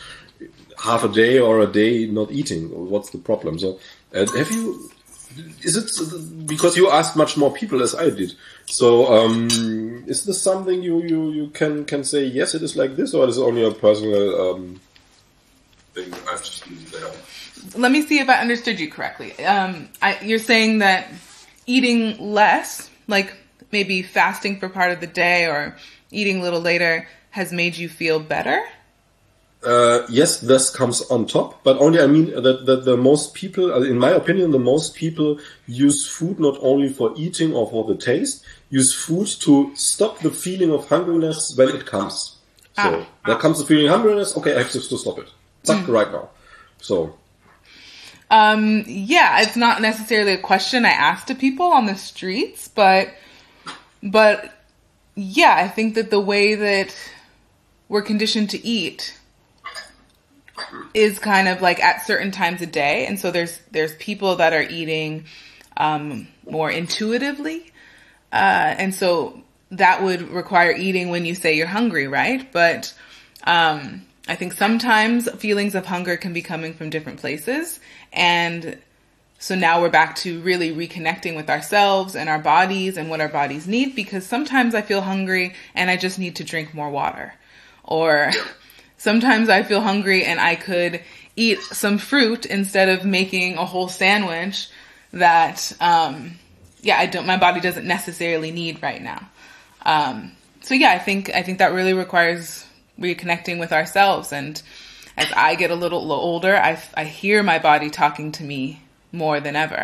[0.82, 3.60] half a day or a day not eating, what's the problem?
[3.60, 3.80] So
[4.14, 4.90] uh, have you?
[5.64, 8.34] Is it because you asked much more people as I did?
[8.72, 9.50] So um,
[10.08, 13.28] is this something you, you, you can can say yes it is like this or
[13.28, 14.80] is it only a personal um,
[15.94, 17.12] thing I've just there?
[17.76, 19.38] Let me see if I understood you correctly.
[19.44, 21.12] Um, I, you're saying that
[21.66, 23.36] eating less, like
[23.74, 25.76] maybe fasting for part of the day or
[26.10, 28.64] eating a little later, has made you feel better.
[29.64, 33.84] Uh, yes, this comes on top, but only I mean that, that the most people,
[33.84, 37.96] in my opinion, the most people use food not only for eating or for the
[37.96, 42.38] taste, use food to stop the feeling of hungriness when it comes.
[42.76, 43.08] So ah.
[43.26, 44.36] there comes the feeling of hungriness.
[44.38, 45.30] Okay, I have to, to stop it.
[45.66, 45.88] mm.
[45.88, 46.30] right now.
[46.80, 47.16] So.
[48.32, 53.10] Um, yeah, it's not necessarily a question I ask to people on the streets, but,
[54.02, 54.54] but
[55.16, 56.96] yeah, I think that the way that
[57.90, 59.20] we're conditioned to eat
[60.94, 64.54] is kind of like at certain times a day, and so there's there's people that
[64.54, 65.26] are eating
[65.78, 67.71] um, more intuitively,
[68.32, 69.42] uh, and so
[69.72, 72.52] that would require eating when you say you're hungry, right?
[72.52, 72.94] But
[73.46, 77.80] um, I think sometimes feelings of hunger can be coming from different places,
[78.12, 78.78] and
[79.40, 83.28] so now we're back to really reconnecting with ourselves and our bodies and what our
[83.28, 87.34] bodies need because sometimes I feel hungry and I just need to drink more water.
[87.84, 88.32] Or
[89.02, 91.02] Sometimes I feel hungry and I could
[91.36, 94.70] eat some fruit instead of making a whole sandwich
[95.12, 96.38] that, um,
[96.82, 99.30] yeah, I don't, my body doesn't necessarily need right now.
[99.86, 102.66] Um, so yeah, I think, I think that really requires
[103.00, 104.32] reconnecting with ourselves.
[104.32, 104.62] And
[105.18, 109.40] as I get a little older, I, I hear my body talking to me more
[109.40, 109.84] than ever.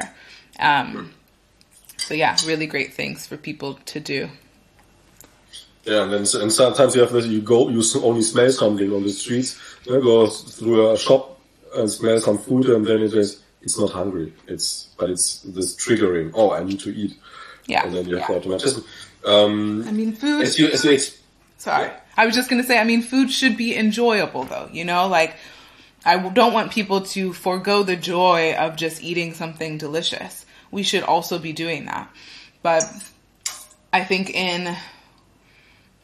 [0.59, 1.13] Um,
[1.97, 4.29] so yeah, really great things for people to do.
[5.83, 9.03] Yeah, and then and sometimes you have this, you go, you only smell something on
[9.03, 11.39] the streets, you go through a shop
[11.75, 14.33] and smell some food and then it is, it's not hungry.
[14.47, 17.17] It's, but it's this triggering, oh, I need to eat.
[17.65, 17.85] Yeah.
[17.85, 18.35] And then you have yeah.
[18.35, 18.83] automatism.
[19.25, 20.43] Um, I mean, food.
[20.43, 20.97] As you, as you
[21.57, 21.91] sorry.
[22.15, 25.07] I was just going to say, I mean, food should be enjoyable though, you know,
[25.07, 25.35] like,
[26.05, 30.45] I don't want people to forego the joy of just eating something delicious.
[30.71, 32.09] We should also be doing that.
[32.61, 32.83] But
[33.91, 34.75] I think in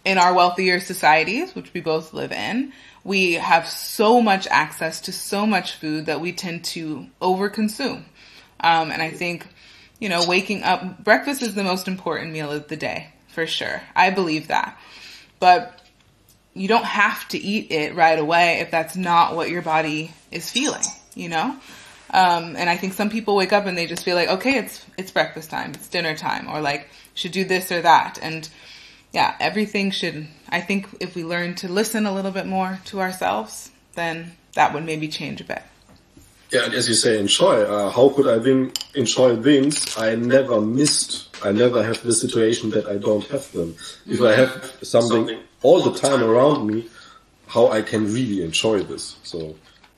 [0.05, 5.11] in our wealthier societies, which we both live in, we have so much access to
[5.11, 8.03] so much food that we tend to overconsume.
[8.59, 9.47] Um, and I think,
[9.99, 13.81] you know, waking up, breakfast is the most important meal of the day, for sure.
[13.95, 14.77] I believe that.
[15.39, 15.79] But
[16.53, 20.49] you don't have to eat it right away if that's not what your body is
[20.49, 20.83] feeling,
[21.15, 21.57] you know?
[22.09, 24.85] Um, and I think some people wake up and they just feel like, okay, it's,
[24.97, 28.19] it's breakfast time, it's dinner time, or like, should do this or that.
[28.21, 28.47] And
[29.13, 32.99] yeah, everything should, I think if we learn to listen a little bit more to
[32.99, 35.61] ourselves, then that would maybe change a bit.
[36.51, 37.61] Yeah, and as you say, enjoy.
[37.61, 41.29] Uh, how could I then enjoy things I never missed?
[41.43, 43.75] I never have the situation that I don't have them.
[44.05, 46.87] If I have something all the time around me,
[47.47, 49.15] how I can really enjoy this.
[49.23, 49.55] So,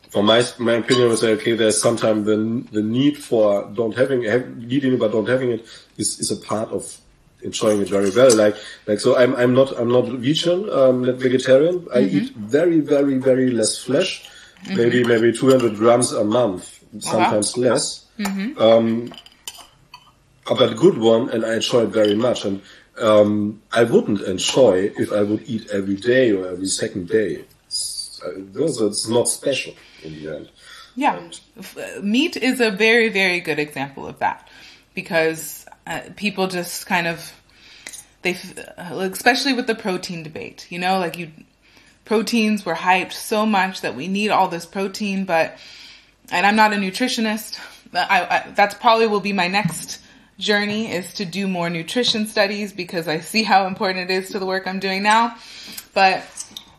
[0.10, 2.38] from my my opinion, I say, okay, there's sometimes the
[2.72, 5.66] the need for don't having have, needing but don't having it
[5.98, 6.98] is is a part of
[7.46, 8.36] enjoying it very well.
[8.36, 8.56] Like,
[8.88, 11.88] like, so I'm, I'm not, I'm not vegan, um, not vegetarian.
[11.94, 12.18] I mm-hmm.
[12.18, 14.28] eat very, very, very less flesh.
[14.64, 14.78] Mm-hmm.
[14.78, 17.64] Maybe, maybe 200 grams a month, sometimes wow.
[17.64, 18.06] less.
[18.20, 18.60] Mm-hmm.
[18.60, 19.14] Um,
[20.48, 22.46] but good one, and I enjoy it very much.
[22.46, 22.62] And,
[23.00, 27.46] um, I wouldn't enjoy if I would eat every day or every second day.
[27.68, 30.50] It's, uh, it's not special in the end.
[30.96, 31.20] Yeah.
[32.02, 34.48] Meat is a very, very good example of that
[34.94, 37.34] because uh, people just kind of
[38.22, 38.38] they
[38.78, 41.32] especially with the protein debate you know like you
[42.06, 45.58] proteins were hyped so much that we need all this protein but
[46.32, 47.60] and i'm not a nutritionist
[47.94, 50.02] I, I, that's probably will be my next
[50.38, 54.40] journey is to do more nutrition studies because i see how important it is to
[54.40, 55.38] the work i'm doing now.
[55.94, 56.24] But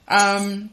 [0.08, 0.70] um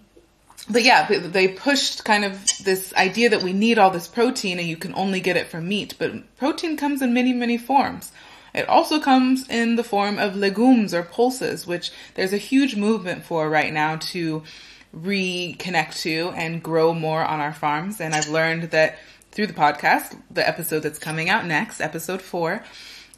[0.70, 4.68] but yeah, they pushed kind of this idea that we need all this protein and
[4.68, 5.96] you can only get it from meat.
[5.98, 8.12] But protein comes in many, many forms.
[8.54, 13.26] It also comes in the form of legumes or pulses, which there's a huge movement
[13.26, 14.44] for right now to
[14.96, 18.00] reconnect to and grow more on our farms.
[18.00, 19.00] And I've learned that
[19.32, 22.64] through the podcast, the episode that's coming out next, episode four,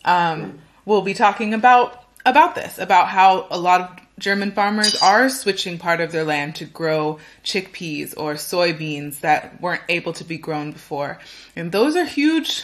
[0.06, 5.30] um, we'll be talking about about this, about how a lot of German farmers are
[5.30, 10.38] switching part of their land to grow chickpeas or soybeans that weren't able to be
[10.38, 11.20] grown before.
[11.56, 12.64] And those are huge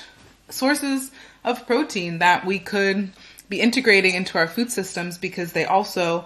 [0.49, 1.12] sources
[1.43, 3.12] of protein that we could
[3.49, 6.26] be integrating into our food systems because they also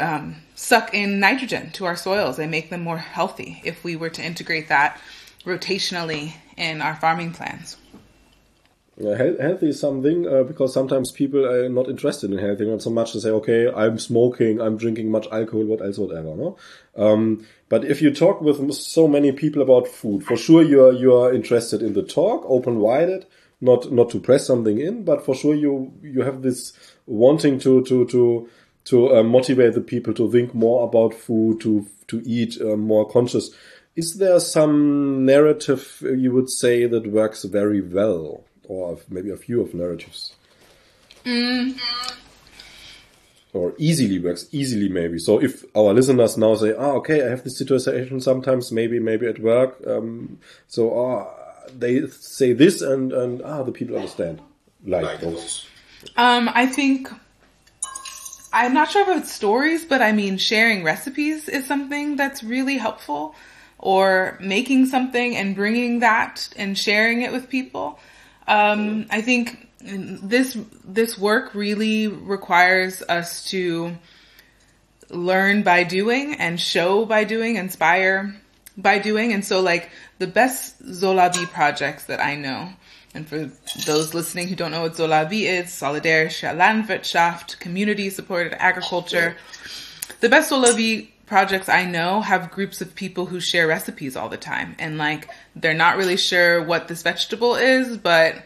[0.00, 4.08] um, suck in nitrogen to our soils and make them more healthy if we were
[4.10, 4.98] to integrate that
[5.44, 7.76] rotationally in our farming plans.
[8.98, 12.88] Yeah, healthy is something uh, because sometimes people are not interested in healthy, not so
[12.88, 16.34] much to say, okay, I'm smoking, I'm drinking much alcohol, what else, whatever.
[16.34, 16.56] No,
[16.96, 20.92] um, but if you talk with so many people about food, for sure you are
[20.92, 23.26] you are interested in the talk, open-minded,
[23.60, 26.72] not not to press something in, but for sure you you have this
[27.04, 28.48] wanting to to to
[28.86, 33.06] to uh, motivate the people to think more about food, to to eat uh, more
[33.06, 33.50] conscious.
[33.94, 38.45] Is there some narrative you would say that works very well?
[38.68, 40.34] Or maybe a few of narratives.
[41.24, 41.78] Mm.
[43.52, 45.18] Or easily works easily maybe.
[45.18, 49.26] So if our listeners now say, "Ah, okay, I have this situation sometimes, maybe maybe
[49.26, 50.38] at work," um,
[50.68, 51.26] so ah,
[51.76, 54.40] they say this, and and ah, the people understand
[54.84, 55.66] like, like those.
[56.16, 57.08] Um, I think
[58.52, 63.34] I'm not sure about stories, but I mean, sharing recipes is something that's really helpful,
[63.78, 67.98] or making something and bringing that and sharing it with people.
[68.48, 73.96] Um, I think this this work really requires us to
[75.10, 78.34] learn by doing and show by doing, inspire
[78.76, 79.32] by doing.
[79.32, 82.70] And so like the best Solawi projects that I know,
[83.14, 83.50] and for
[83.86, 89.36] those listening who don't know what Solawi is, Solidarische Landwirtschaft, community supported agriculture.
[90.20, 94.36] The best Solawi projects I know have groups of people who share recipes all the
[94.36, 98.36] time and like they're not really sure what this vegetable is, but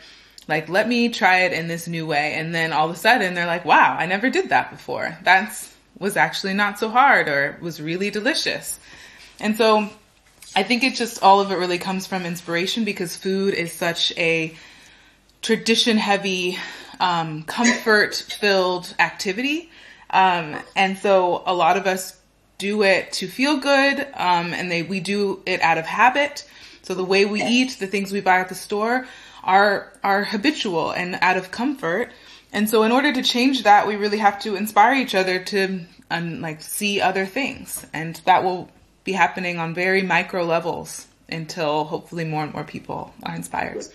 [0.48, 3.34] like let me try it in this new way and then all of a sudden
[3.34, 7.56] they're like, "Wow, I never did that before." That's was actually not so hard or
[7.60, 8.80] was really delicious.
[9.38, 9.88] And so
[10.56, 14.12] I think it just all of it really comes from inspiration because food is such
[14.16, 14.56] a
[15.42, 16.58] tradition heavy,
[16.98, 19.70] um, comfort filled activity.
[20.08, 22.16] Um, and so a lot of us
[22.60, 26.44] do it to feel good, um, and they we do it out of habit.
[26.82, 29.06] So the way we eat, the things we buy at the store,
[29.42, 32.12] are are habitual and out of comfort.
[32.52, 35.80] And so, in order to change that, we really have to inspire each other to
[36.10, 38.68] um, like see other things, and that will
[39.04, 43.86] be happening on very micro levels until hopefully more and more people are inspired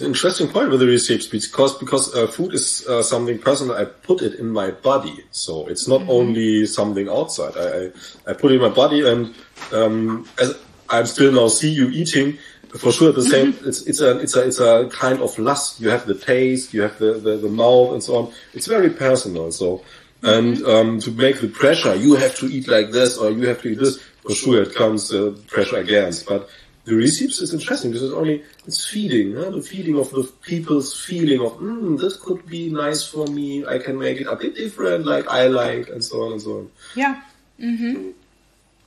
[0.00, 3.76] interesting point with the recipes because because uh, food is uh, something personal.
[3.76, 6.10] I put it in my body, so it's not mm-hmm.
[6.10, 7.56] only something outside.
[7.56, 9.34] I, I, I put it in my body, and
[9.72, 12.38] um, as I'm still now see you eating.
[12.78, 13.52] For sure, the same.
[13.52, 13.68] Mm-hmm.
[13.68, 15.80] It's it's a it's a it's a kind of lust.
[15.80, 18.32] You have the taste, you have the the, the mouth, and so on.
[18.54, 19.52] It's very personal.
[19.52, 19.82] So,
[20.22, 20.66] and mm-hmm.
[20.66, 23.68] um, to make the pressure, you have to eat like this, or you have to
[23.68, 24.00] eat this.
[24.22, 26.48] For sure, it comes uh, pressure against, but
[26.84, 29.50] the receipts is interesting because it's only it's feeding, huh?
[29.50, 33.64] the feeding of the people's feeling of mm, this could be nice for me.
[33.64, 36.58] I can make it a bit different, like I like, and so on and so
[36.58, 36.70] on.
[36.96, 37.22] Yeah.
[37.60, 38.10] Mm-hmm.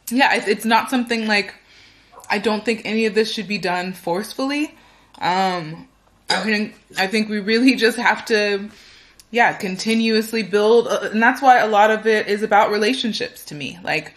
[0.09, 1.55] Yeah, it's, it's not something like
[2.29, 4.75] I don't think any of this should be done forcefully.
[5.19, 5.87] Um,
[6.29, 8.69] I think I think we really just have to,
[9.31, 13.55] yeah, continuously build, uh, and that's why a lot of it is about relationships to
[13.55, 13.79] me.
[13.83, 14.13] Like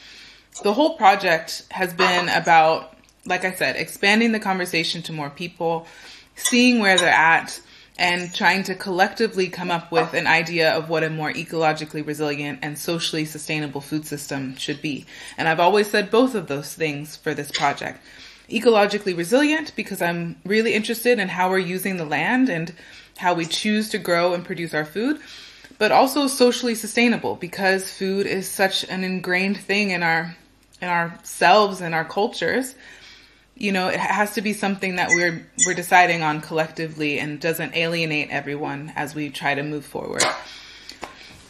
[0.65, 2.98] the whole project has been about
[3.29, 5.87] like I said, expanding the conversation to more people,
[6.35, 7.61] seeing where they're at,
[7.99, 12.61] and trying to collectively come up with an idea of what a more ecologically resilient
[12.63, 15.05] and socially sustainable food system should be.
[15.37, 18.01] And I've always said both of those things for this project.
[18.49, 22.73] Ecologically resilient because I'm really interested in how we're using the land and
[23.19, 25.19] how we choose to grow and produce our food,
[25.77, 30.37] but also socially sustainable because food is such an ingrained thing in our
[30.81, 32.77] in ourselves and our cultures
[33.59, 37.75] you know, it has to be something that we're we're deciding on collectively and doesn't
[37.75, 40.25] alienate everyone as we try to move forward.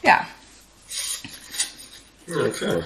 [0.03, 0.27] Yeah.
[2.31, 2.83] Okay.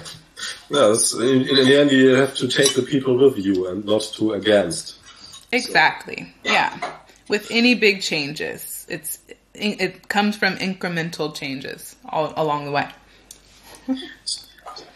[0.69, 4.01] Yes, in, in the end, you have to take the people with you and not
[4.15, 4.97] to against.
[5.51, 6.33] Exactly.
[6.45, 6.51] So.
[6.51, 6.93] Yeah.
[7.29, 9.19] With any big changes, it's
[9.53, 12.89] it comes from incremental changes all along the way.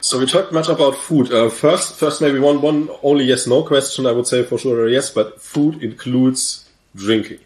[0.08, 1.34] So we talked much about food.
[1.34, 4.06] Uh, first, first maybe one, one only yes no question.
[4.06, 7.40] I would say for sure yes, but food includes drinking.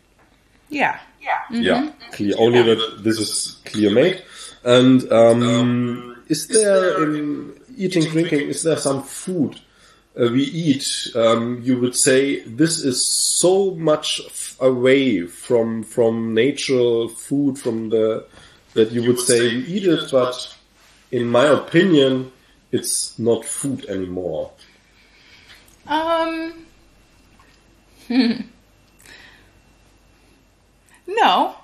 [0.69, 0.99] Yeah.
[1.19, 1.39] Yeah.
[1.49, 1.63] Mm-hmm.
[1.63, 1.91] Yeah.
[2.11, 2.35] Clear.
[2.37, 2.75] Only yeah.
[2.75, 4.23] that this is clear made.
[4.63, 9.59] And um, um, is there in eating, drinking, is there some food
[10.15, 10.85] uh, we eat?
[11.15, 14.21] Um, you would say this is so much
[14.59, 18.27] away from from natural food, from the
[18.75, 20.55] that you would say you eat it, but
[21.09, 22.31] in my opinion,
[22.71, 24.51] it's not food anymore?
[25.87, 26.65] Um.
[28.07, 28.31] Hmm.
[31.07, 31.55] No.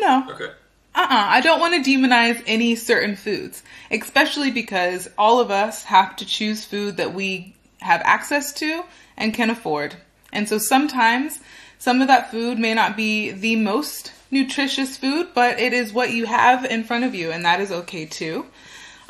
[0.00, 0.26] No.
[0.30, 0.50] Okay.
[0.94, 6.16] uh-uh, I don't want to demonize any certain foods, especially because all of us have
[6.16, 8.82] to choose food that we have access to
[9.16, 9.96] and can afford.
[10.32, 11.40] And so sometimes
[11.78, 16.10] some of that food may not be the most nutritious food, but it is what
[16.12, 18.46] you have in front of you, and that is okay too.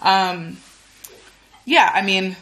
[0.01, 0.59] Um,
[1.65, 2.37] yeah, I mean,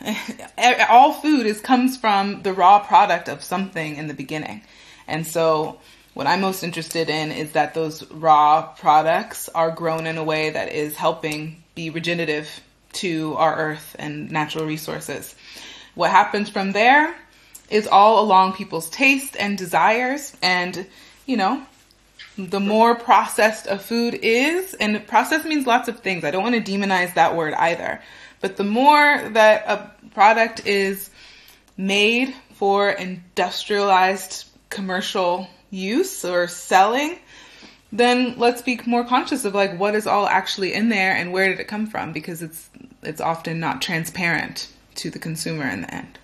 [0.88, 4.62] all food is comes from the raw product of something in the beginning.
[5.06, 5.80] And so
[6.14, 10.50] what I'm most interested in is that those raw products are grown in a way
[10.50, 12.48] that is helping be regenerative
[12.94, 15.34] to our earth and natural resources.
[15.94, 17.14] What happens from there
[17.70, 20.86] is all along people's taste and desires and,
[21.26, 21.64] you know,
[22.36, 26.24] the more processed a food is, and processed means lots of things.
[26.24, 28.00] I don't want to demonize that word either.
[28.40, 31.10] But the more that a product is
[31.76, 37.18] made for industrialized commercial use or selling,
[37.92, 41.48] then let's be more conscious of like what is all actually in there and where
[41.48, 42.68] did it come from because it's
[43.02, 46.18] it's often not transparent to the consumer in the end.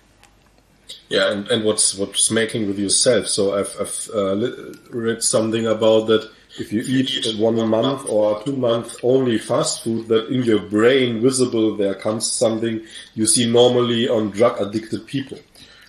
[1.09, 3.27] Yeah, and, and what's what's making with yourself?
[3.27, 6.29] So I've I've uh, read something about that.
[6.59, 11.21] If you eat one month or two months only fast food, that in your brain
[11.21, 12.85] visible there comes something
[13.15, 15.39] you see normally on drug addicted people.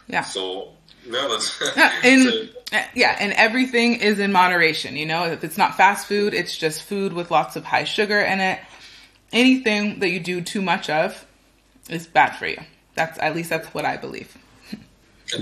[0.07, 0.23] Yeah.
[0.23, 0.69] So
[1.07, 4.97] no, that's yeah, and uh, yeah, and everything is in moderation.
[4.97, 8.21] You know, if it's not fast food, it's just food with lots of high sugar
[8.21, 8.61] in it.
[9.33, 11.27] Anything that you do too much of
[11.91, 12.59] is bad for you.
[12.95, 14.37] That's at least that's what I believe.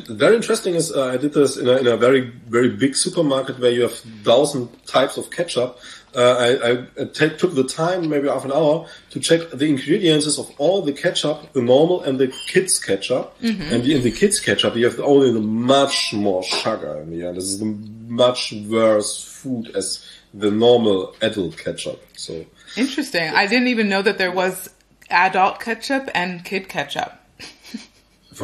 [0.09, 3.59] Very interesting is uh, I did this in a, in a, very very big supermarket
[3.59, 5.79] where you have thousand types of ketchup.
[6.15, 10.51] Uh, I, I took the time, maybe half an hour, to check the ingredients of
[10.59, 13.39] all the ketchup, the normal and the kids ketchup.
[13.41, 13.75] Mm-hmm.
[13.75, 17.37] And in the kids ketchup, you have only the much more sugar in the end.
[17.37, 22.03] This is the much worse food as the normal adult ketchup.
[22.17, 22.45] So
[22.77, 23.29] interesting.
[23.31, 24.69] I didn't even know that there was
[25.11, 27.20] adult ketchup and kid ketchup.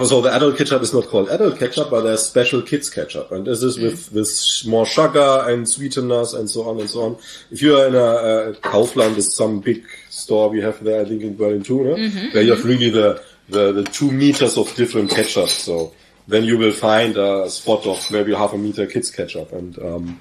[0.05, 3.47] So the adult ketchup is not called adult ketchup, but there's special kids ketchup, and
[3.47, 4.29] this is with with
[4.67, 7.17] more sugar and sweeteners and so on and so on.
[7.51, 11.05] If you are in a, a Kaufland, it's some big store we have there, I
[11.07, 11.95] think in Berlin too, no?
[11.95, 15.49] mm-hmm, where you have really the, the the two meters of different ketchup.
[15.49, 15.95] So
[16.29, 20.21] then you will find a spot of maybe half a meter kids ketchup, and um,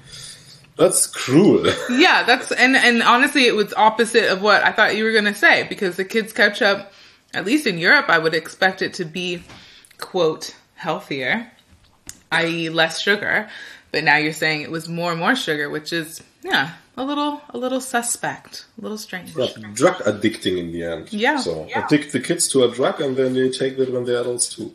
[0.76, 1.66] that's cruel.
[1.90, 5.34] yeah, that's and and honestly, it was opposite of what I thought you were gonna
[5.34, 6.90] say because the kids ketchup,
[7.34, 9.42] at least in Europe, I would expect it to be
[9.98, 11.50] quote healthier,
[12.32, 13.48] i.e., less sugar.
[13.92, 17.40] But now you're saying it was more and more sugar, which is yeah, a little
[17.50, 19.34] a little suspect, a little strange.
[19.36, 21.12] Yeah, drug addicting in the end.
[21.12, 21.38] Yeah.
[21.38, 21.80] So yeah.
[21.80, 24.74] addict the kids to a drug, and then they take it when they're adults too.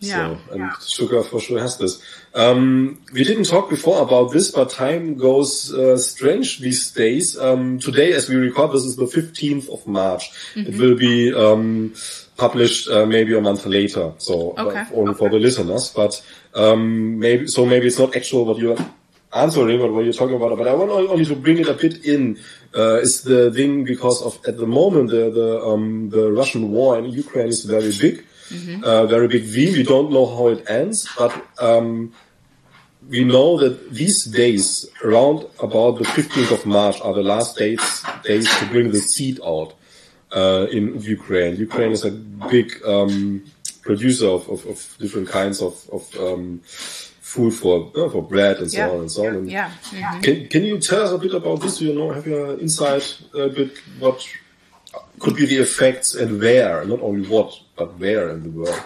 [0.00, 0.36] Yeah.
[0.36, 0.72] So, and yeah.
[0.86, 2.00] sugar for sure has this.
[2.34, 7.36] Um, we didn't talk before about this, but time goes uh, strange these days.
[7.36, 10.30] Um, today, as we record, this is the 15th of March.
[10.54, 10.72] Mm-hmm.
[10.72, 11.94] It will be um,
[12.38, 14.84] published uh, maybe a month later, so okay.
[14.94, 15.92] only for the listeners.
[15.94, 16.24] But
[16.54, 18.78] um, maybe so maybe it's not actual what you're
[19.34, 20.56] answering but what you're talking about.
[20.56, 22.38] But I want only to bring it a bit in.
[22.76, 26.98] Uh, is the thing because of at the moment the the um, the Russian war
[26.98, 28.84] in Ukraine is very big mm-hmm.
[28.84, 29.72] uh, very big V.
[29.72, 32.12] We don't know how it ends, but um,
[33.08, 38.04] we know that these days, around about the 15th of March, are the last days
[38.24, 39.74] days to bring the seed out
[40.34, 41.56] uh, in Ukraine.
[41.56, 43.44] Ukraine is a big um,
[43.82, 48.70] producer of, of, of, different kinds of, of um, food for uh, for bread and
[48.70, 48.90] so yeah.
[48.90, 49.34] on and so on.
[49.36, 49.70] And yeah.
[49.70, 50.20] Mm-hmm.
[50.20, 51.78] Can Can you tell us a bit about this?
[51.78, 54.26] Do you know have you insight a bit what
[55.18, 58.82] could be the effects and where, not only what, but where in the world.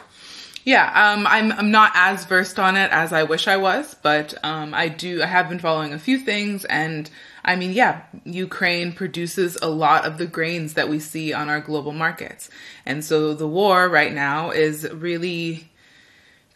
[0.65, 4.35] Yeah, um, I'm I'm not as versed on it as I wish I was, but
[4.45, 5.21] um, I do.
[5.21, 7.11] I have been following a few things, and
[7.45, 11.61] I mean, yeah, Ukraine produces a lot of the grains that we see on our
[11.61, 12.51] global markets,
[12.87, 15.69] and so the war right now is really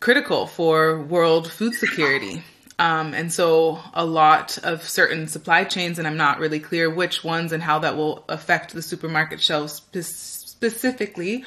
[0.00, 2.42] critical for world food security.
[2.78, 7.24] Um, and so a lot of certain supply chains, and I'm not really clear which
[7.24, 11.44] ones and how that will affect the supermarket shelves spe- specifically.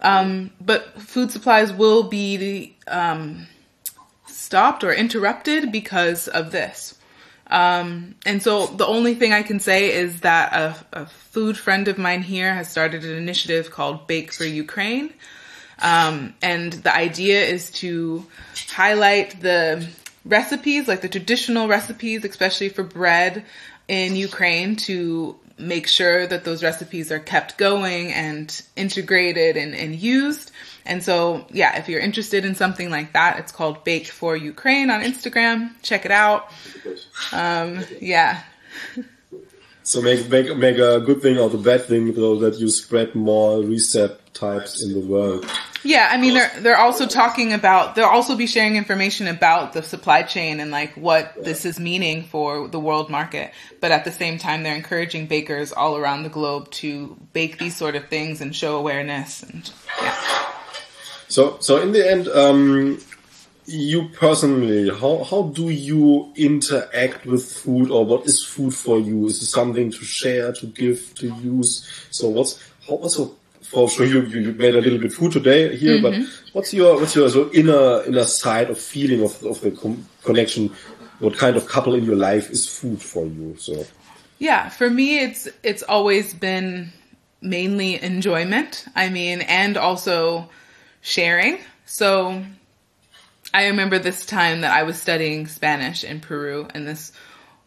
[0.00, 3.46] Um, but food supplies will be um,
[4.26, 6.95] stopped or interrupted because of this.
[7.48, 11.86] Um, and so the only thing I can say is that a, a, food friend
[11.86, 15.12] of mine here has started an initiative called Bake for Ukraine.
[15.80, 18.26] Um, and the idea is to
[18.70, 19.86] highlight the
[20.24, 23.44] recipes, like the traditional recipes, especially for bread
[23.86, 29.94] in Ukraine, to make sure that those recipes are kept going and integrated and, and
[29.94, 30.52] used.
[30.84, 34.90] And so, yeah, if you're interested in something like that, it's called Bake for Ukraine
[34.90, 35.70] on Instagram.
[35.82, 36.52] Check it out.
[37.32, 38.42] Um, yeah.
[39.82, 43.14] So make make make a good thing or a bad thing, so that you spread
[43.14, 45.46] more recept types in the world.
[45.86, 49.82] Yeah, I mean they're they're also talking about they'll also be sharing information about the
[49.82, 53.52] supply chain and like what this is meaning for the world market.
[53.80, 57.76] But at the same time they're encouraging bakers all around the globe to bake these
[57.76, 59.70] sort of things and show awareness and
[60.02, 60.14] yeah.
[61.28, 62.98] So so in the end, um,
[63.66, 69.26] you personally, how how do you interact with food, or what is food for you?
[69.26, 71.86] Is it something to share, to give, to use?
[72.10, 73.36] So what's how what's also
[73.70, 76.22] for sure you, you made a little bit food today here, mm-hmm.
[76.22, 80.06] but what's your what's your so inner inner side of feeling of of the com-
[80.22, 80.72] connection?
[81.18, 83.56] What kind of couple in your life is food for you?
[83.58, 83.84] So
[84.38, 86.92] yeah, for me, it's it's always been
[87.40, 88.84] mainly enjoyment.
[88.94, 90.48] I mean, and also
[91.00, 91.58] sharing.
[91.86, 92.44] So
[93.54, 97.12] I remember this time that I was studying Spanish in Peru, and this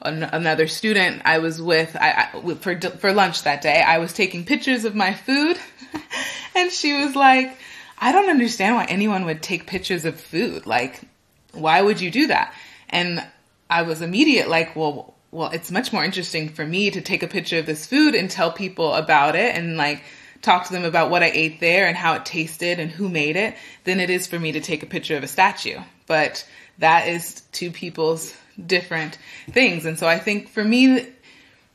[0.01, 3.81] an, another student I was with I, I, for for lunch that day.
[3.81, 5.57] I was taking pictures of my food,
[6.55, 7.57] and she was like,
[7.97, 10.65] "I don't understand why anyone would take pictures of food.
[10.65, 11.01] Like,
[11.51, 12.53] why would you do that?"
[12.89, 13.25] And
[13.69, 17.27] I was immediate like, "Well, well, it's much more interesting for me to take a
[17.27, 20.03] picture of this food and tell people about it and like."
[20.41, 23.35] talk to them about what I ate there and how it tasted and who made
[23.35, 25.77] it than it is for me to take a picture of a statue.
[26.07, 26.47] But
[26.77, 28.33] that is two people's
[28.65, 29.17] different
[29.51, 29.85] things.
[29.85, 31.07] And so I think for me,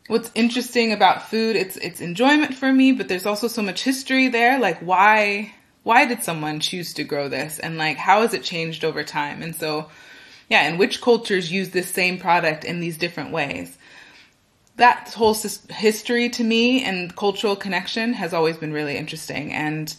[0.06, 4.28] what's interesting about food, it's, it's enjoyment for me, but there's also so much history
[4.28, 4.58] there.
[4.58, 7.58] Like why, why did someone choose to grow this?
[7.58, 9.42] And like, how has it changed over time?
[9.42, 9.90] And so,
[10.48, 13.76] yeah, and which cultures use this same product in these different ways?
[14.76, 15.36] that whole
[15.70, 19.52] history to me and cultural connection has always been really interesting.
[19.52, 19.94] And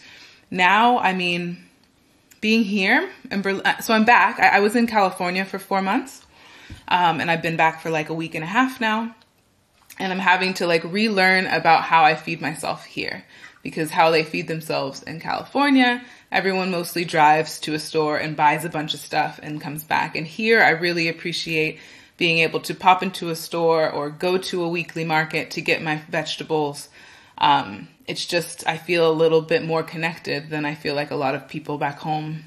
[0.50, 1.64] now, I mean,
[2.40, 4.38] being here in Berlin, so I'm back.
[4.38, 6.25] I, I was in California for four months,
[6.88, 9.14] um, and I've been back for like a week and a half now.
[9.98, 13.24] And I'm having to like relearn about how I feed myself here
[13.62, 18.64] because how they feed themselves in California, everyone mostly drives to a store and buys
[18.64, 20.14] a bunch of stuff and comes back.
[20.14, 21.78] And here I really appreciate
[22.16, 25.82] being able to pop into a store or go to a weekly market to get
[25.82, 26.88] my vegetables.
[27.38, 31.16] Um, it's just, I feel a little bit more connected than I feel like a
[31.16, 32.44] lot of people back home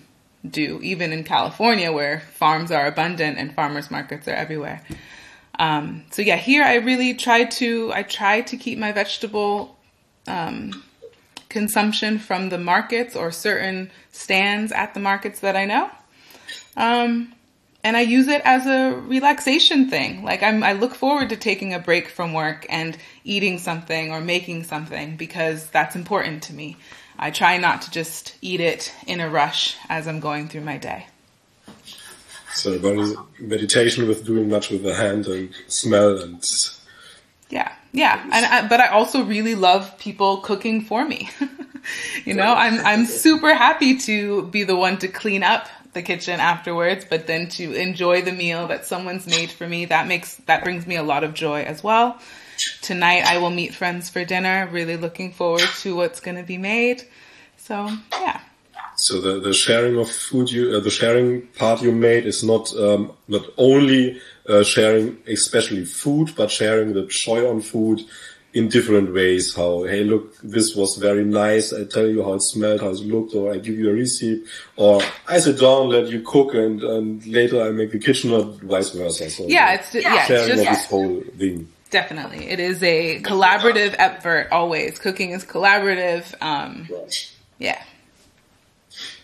[0.48, 4.82] do, even in California where farms are abundant and farmers markets are everywhere.
[5.58, 9.78] Um, so yeah, here I really try to, I try to keep my vegetable,
[10.28, 10.84] um,
[11.50, 15.90] consumption from the markets or certain stands at the markets that I know.
[16.78, 17.34] Um,
[17.84, 20.24] and I use it as a relaxation thing.
[20.24, 24.22] Like I'm, I look forward to taking a break from work and eating something or
[24.22, 26.78] making something because that's important to me.
[27.20, 30.78] I try not to just eat it in a rush as I'm going through my
[30.78, 31.06] day.
[32.54, 36.44] So meditation with doing much with the hand and smell and.
[37.50, 41.30] Yeah, yeah, and I, but I also really love people cooking for me.
[42.26, 46.40] you know, I'm I'm super happy to be the one to clean up the kitchen
[46.40, 50.64] afterwards, but then to enjoy the meal that someone's made for me, that makes, that
[50.64, 52.20] brings me a lot of joy as well.
[52.82, 56.58] Tonight I will meet friends for dinner, really looking forward to what's going to be
[56.58, 57.04] made.
[57.58, 58.42] So, yeah.
[58.96, 62.76] So the, the sharing of food you, uh, the sharing part you made is not,
[62.76, 68.02] um, not only uh, sharing especially food, but sharing the joy on food,
[68.54, 69.56] in different ways.
[69.56, 71.74] How, hey, look, this was very nice.
[71.74, 74.46] I tell you how it smelled, how it looked, or I give you a receipt,
[74.76, 78.44] or I sit down, let you cook, and, and later I make the kitchen, or
[78.44, 79.30] vice versa.
[79.30, 81.68] So yeah, it's yeah, sharing it's just, of this whole thing.
[81.90, 84.50] Definitely, it is a collaborative effort.
[84.52, 86.34] Always, cooking is collaborative.
[86.42, 86.88] Um,
[87.58, 87.82] yeah.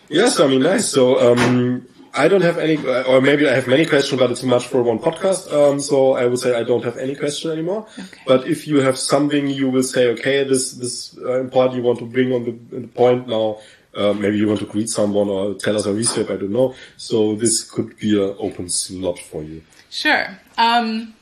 [0.08, 0.88] Yes, I mean, nice.
[0.88, 1.86] So, um,
[2.16, 4.82] I don't have any, or maybe I have many questions, but it's too much for
[4.82, 5.52] one podcast.
[5.52, 7.86] Um, so I would say I don't have any question anymore.
[7.98, 8.22] Okay.
[8.26, 11.98] But if you have something, you will say, okay, this this uh, part you want
[11.98, 13.58] to bring on the, the point now.
[13.94, 16.32] Uh, maybe you want to greet someone or tell us a recipe.
[16.32, 16.74] I don't know.
[16.96, 19.62] So this could be an open slot for you.
[19.90, 20.38] Sure.
[20.58, 21.14] Um,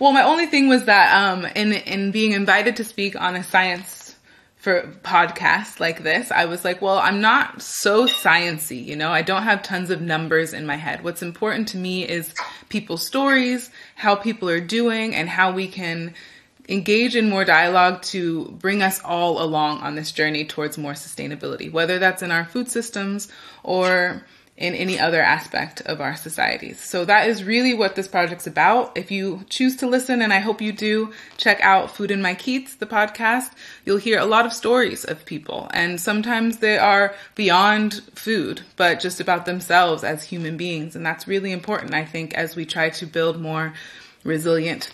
[0.00, 3.44] well, my only thing was that um, in in being invited to speak on a
[3.44, 4.16] science
[4.56, 9.22] for podcasts like this, I was like, well, I'm not so sciency, you know, I
[9.22, 11.04] don't have tons of numbers in my head.
[11.04, 12.34] What's important to me is
[12.68, 16.14] people's stories, how people are doing, and how we can
[16.68, 21.70] engage in more dialogue to bring us all along on this journey towards more sustainability,
[21.70, 23.28] whether that's in our food systems
[23.62, 24.22] or
[24.60, 26.78] in any other aspect of our societies.
[26.78, 28.96] So that is really what this project's about.
[28.96, 32.34] If you choose to listen, and I hope you do, check out Food in My
[32.34, 33.50] Kiez, the podcast.
[33.86, 39.00] You'll hear a lot of stories of people, and sometimes they are beyond food, but
[39.00, 40.94] just about themselves as human beings.
[40.94, 43.72] And that's really important, I think, as we try to build more
[44.24, 44.92] resilient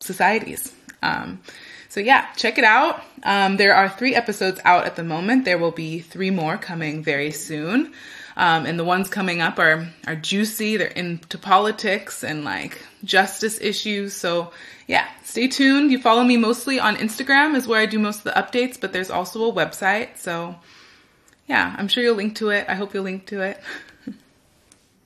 [0.00, 0.74] societies.
[1.04, 1.40] Um,
[1.88, 3.00] so yeah, check it out.
[3.22, 5.44] Um, there are three episodes out at the moment.
[5.44, 7.92] There will be three more coming very soon.
[8.36, 10.76] Um, and the ones coming up are are juicy.
[10.76, 14.14] They're into politics and like justice issues.
[14.14, 14.52] So
[14.86, 15.90] yeah, stay tuned.
[15.90, 18.92] You follow me mostly on Instagram is where I do most of the updates, but
[18.92, 20.16] there's also a website.
[20.16, 20.56] So
[21.46, 22.66] yeah, I'm sure you'll link to it.
[22.68, 23.60] I hope you'll link to it.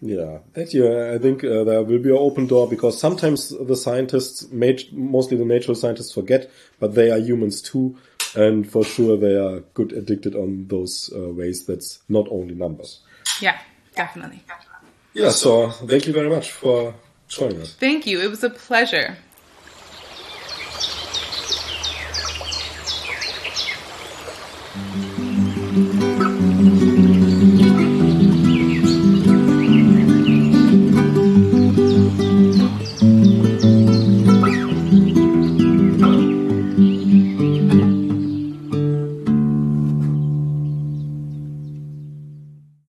[0.02, 1.14] Yeah, you.
[1.14, 4.46] I think uh, there will be an open door because sometimes the scientists,
[4.92, 7.96] mostly the natural scientists, forget, but they are humans too,
[8.34, 11.64] and for sure they are good addicted on those uh, ways.
[11.64, 13.00] That's not only numbers.
[13.41, 13.59] Yeah,
[13.95, 14.43] definitely.
[15.14, 16.95] Yeah, so thank you very much for
[17.28, 17.74] joining us.
[17.74, 18.20] Thank you.
[18.20, 19.16] It was a pleasure.
[25.76, 26.36] Mm-hmm.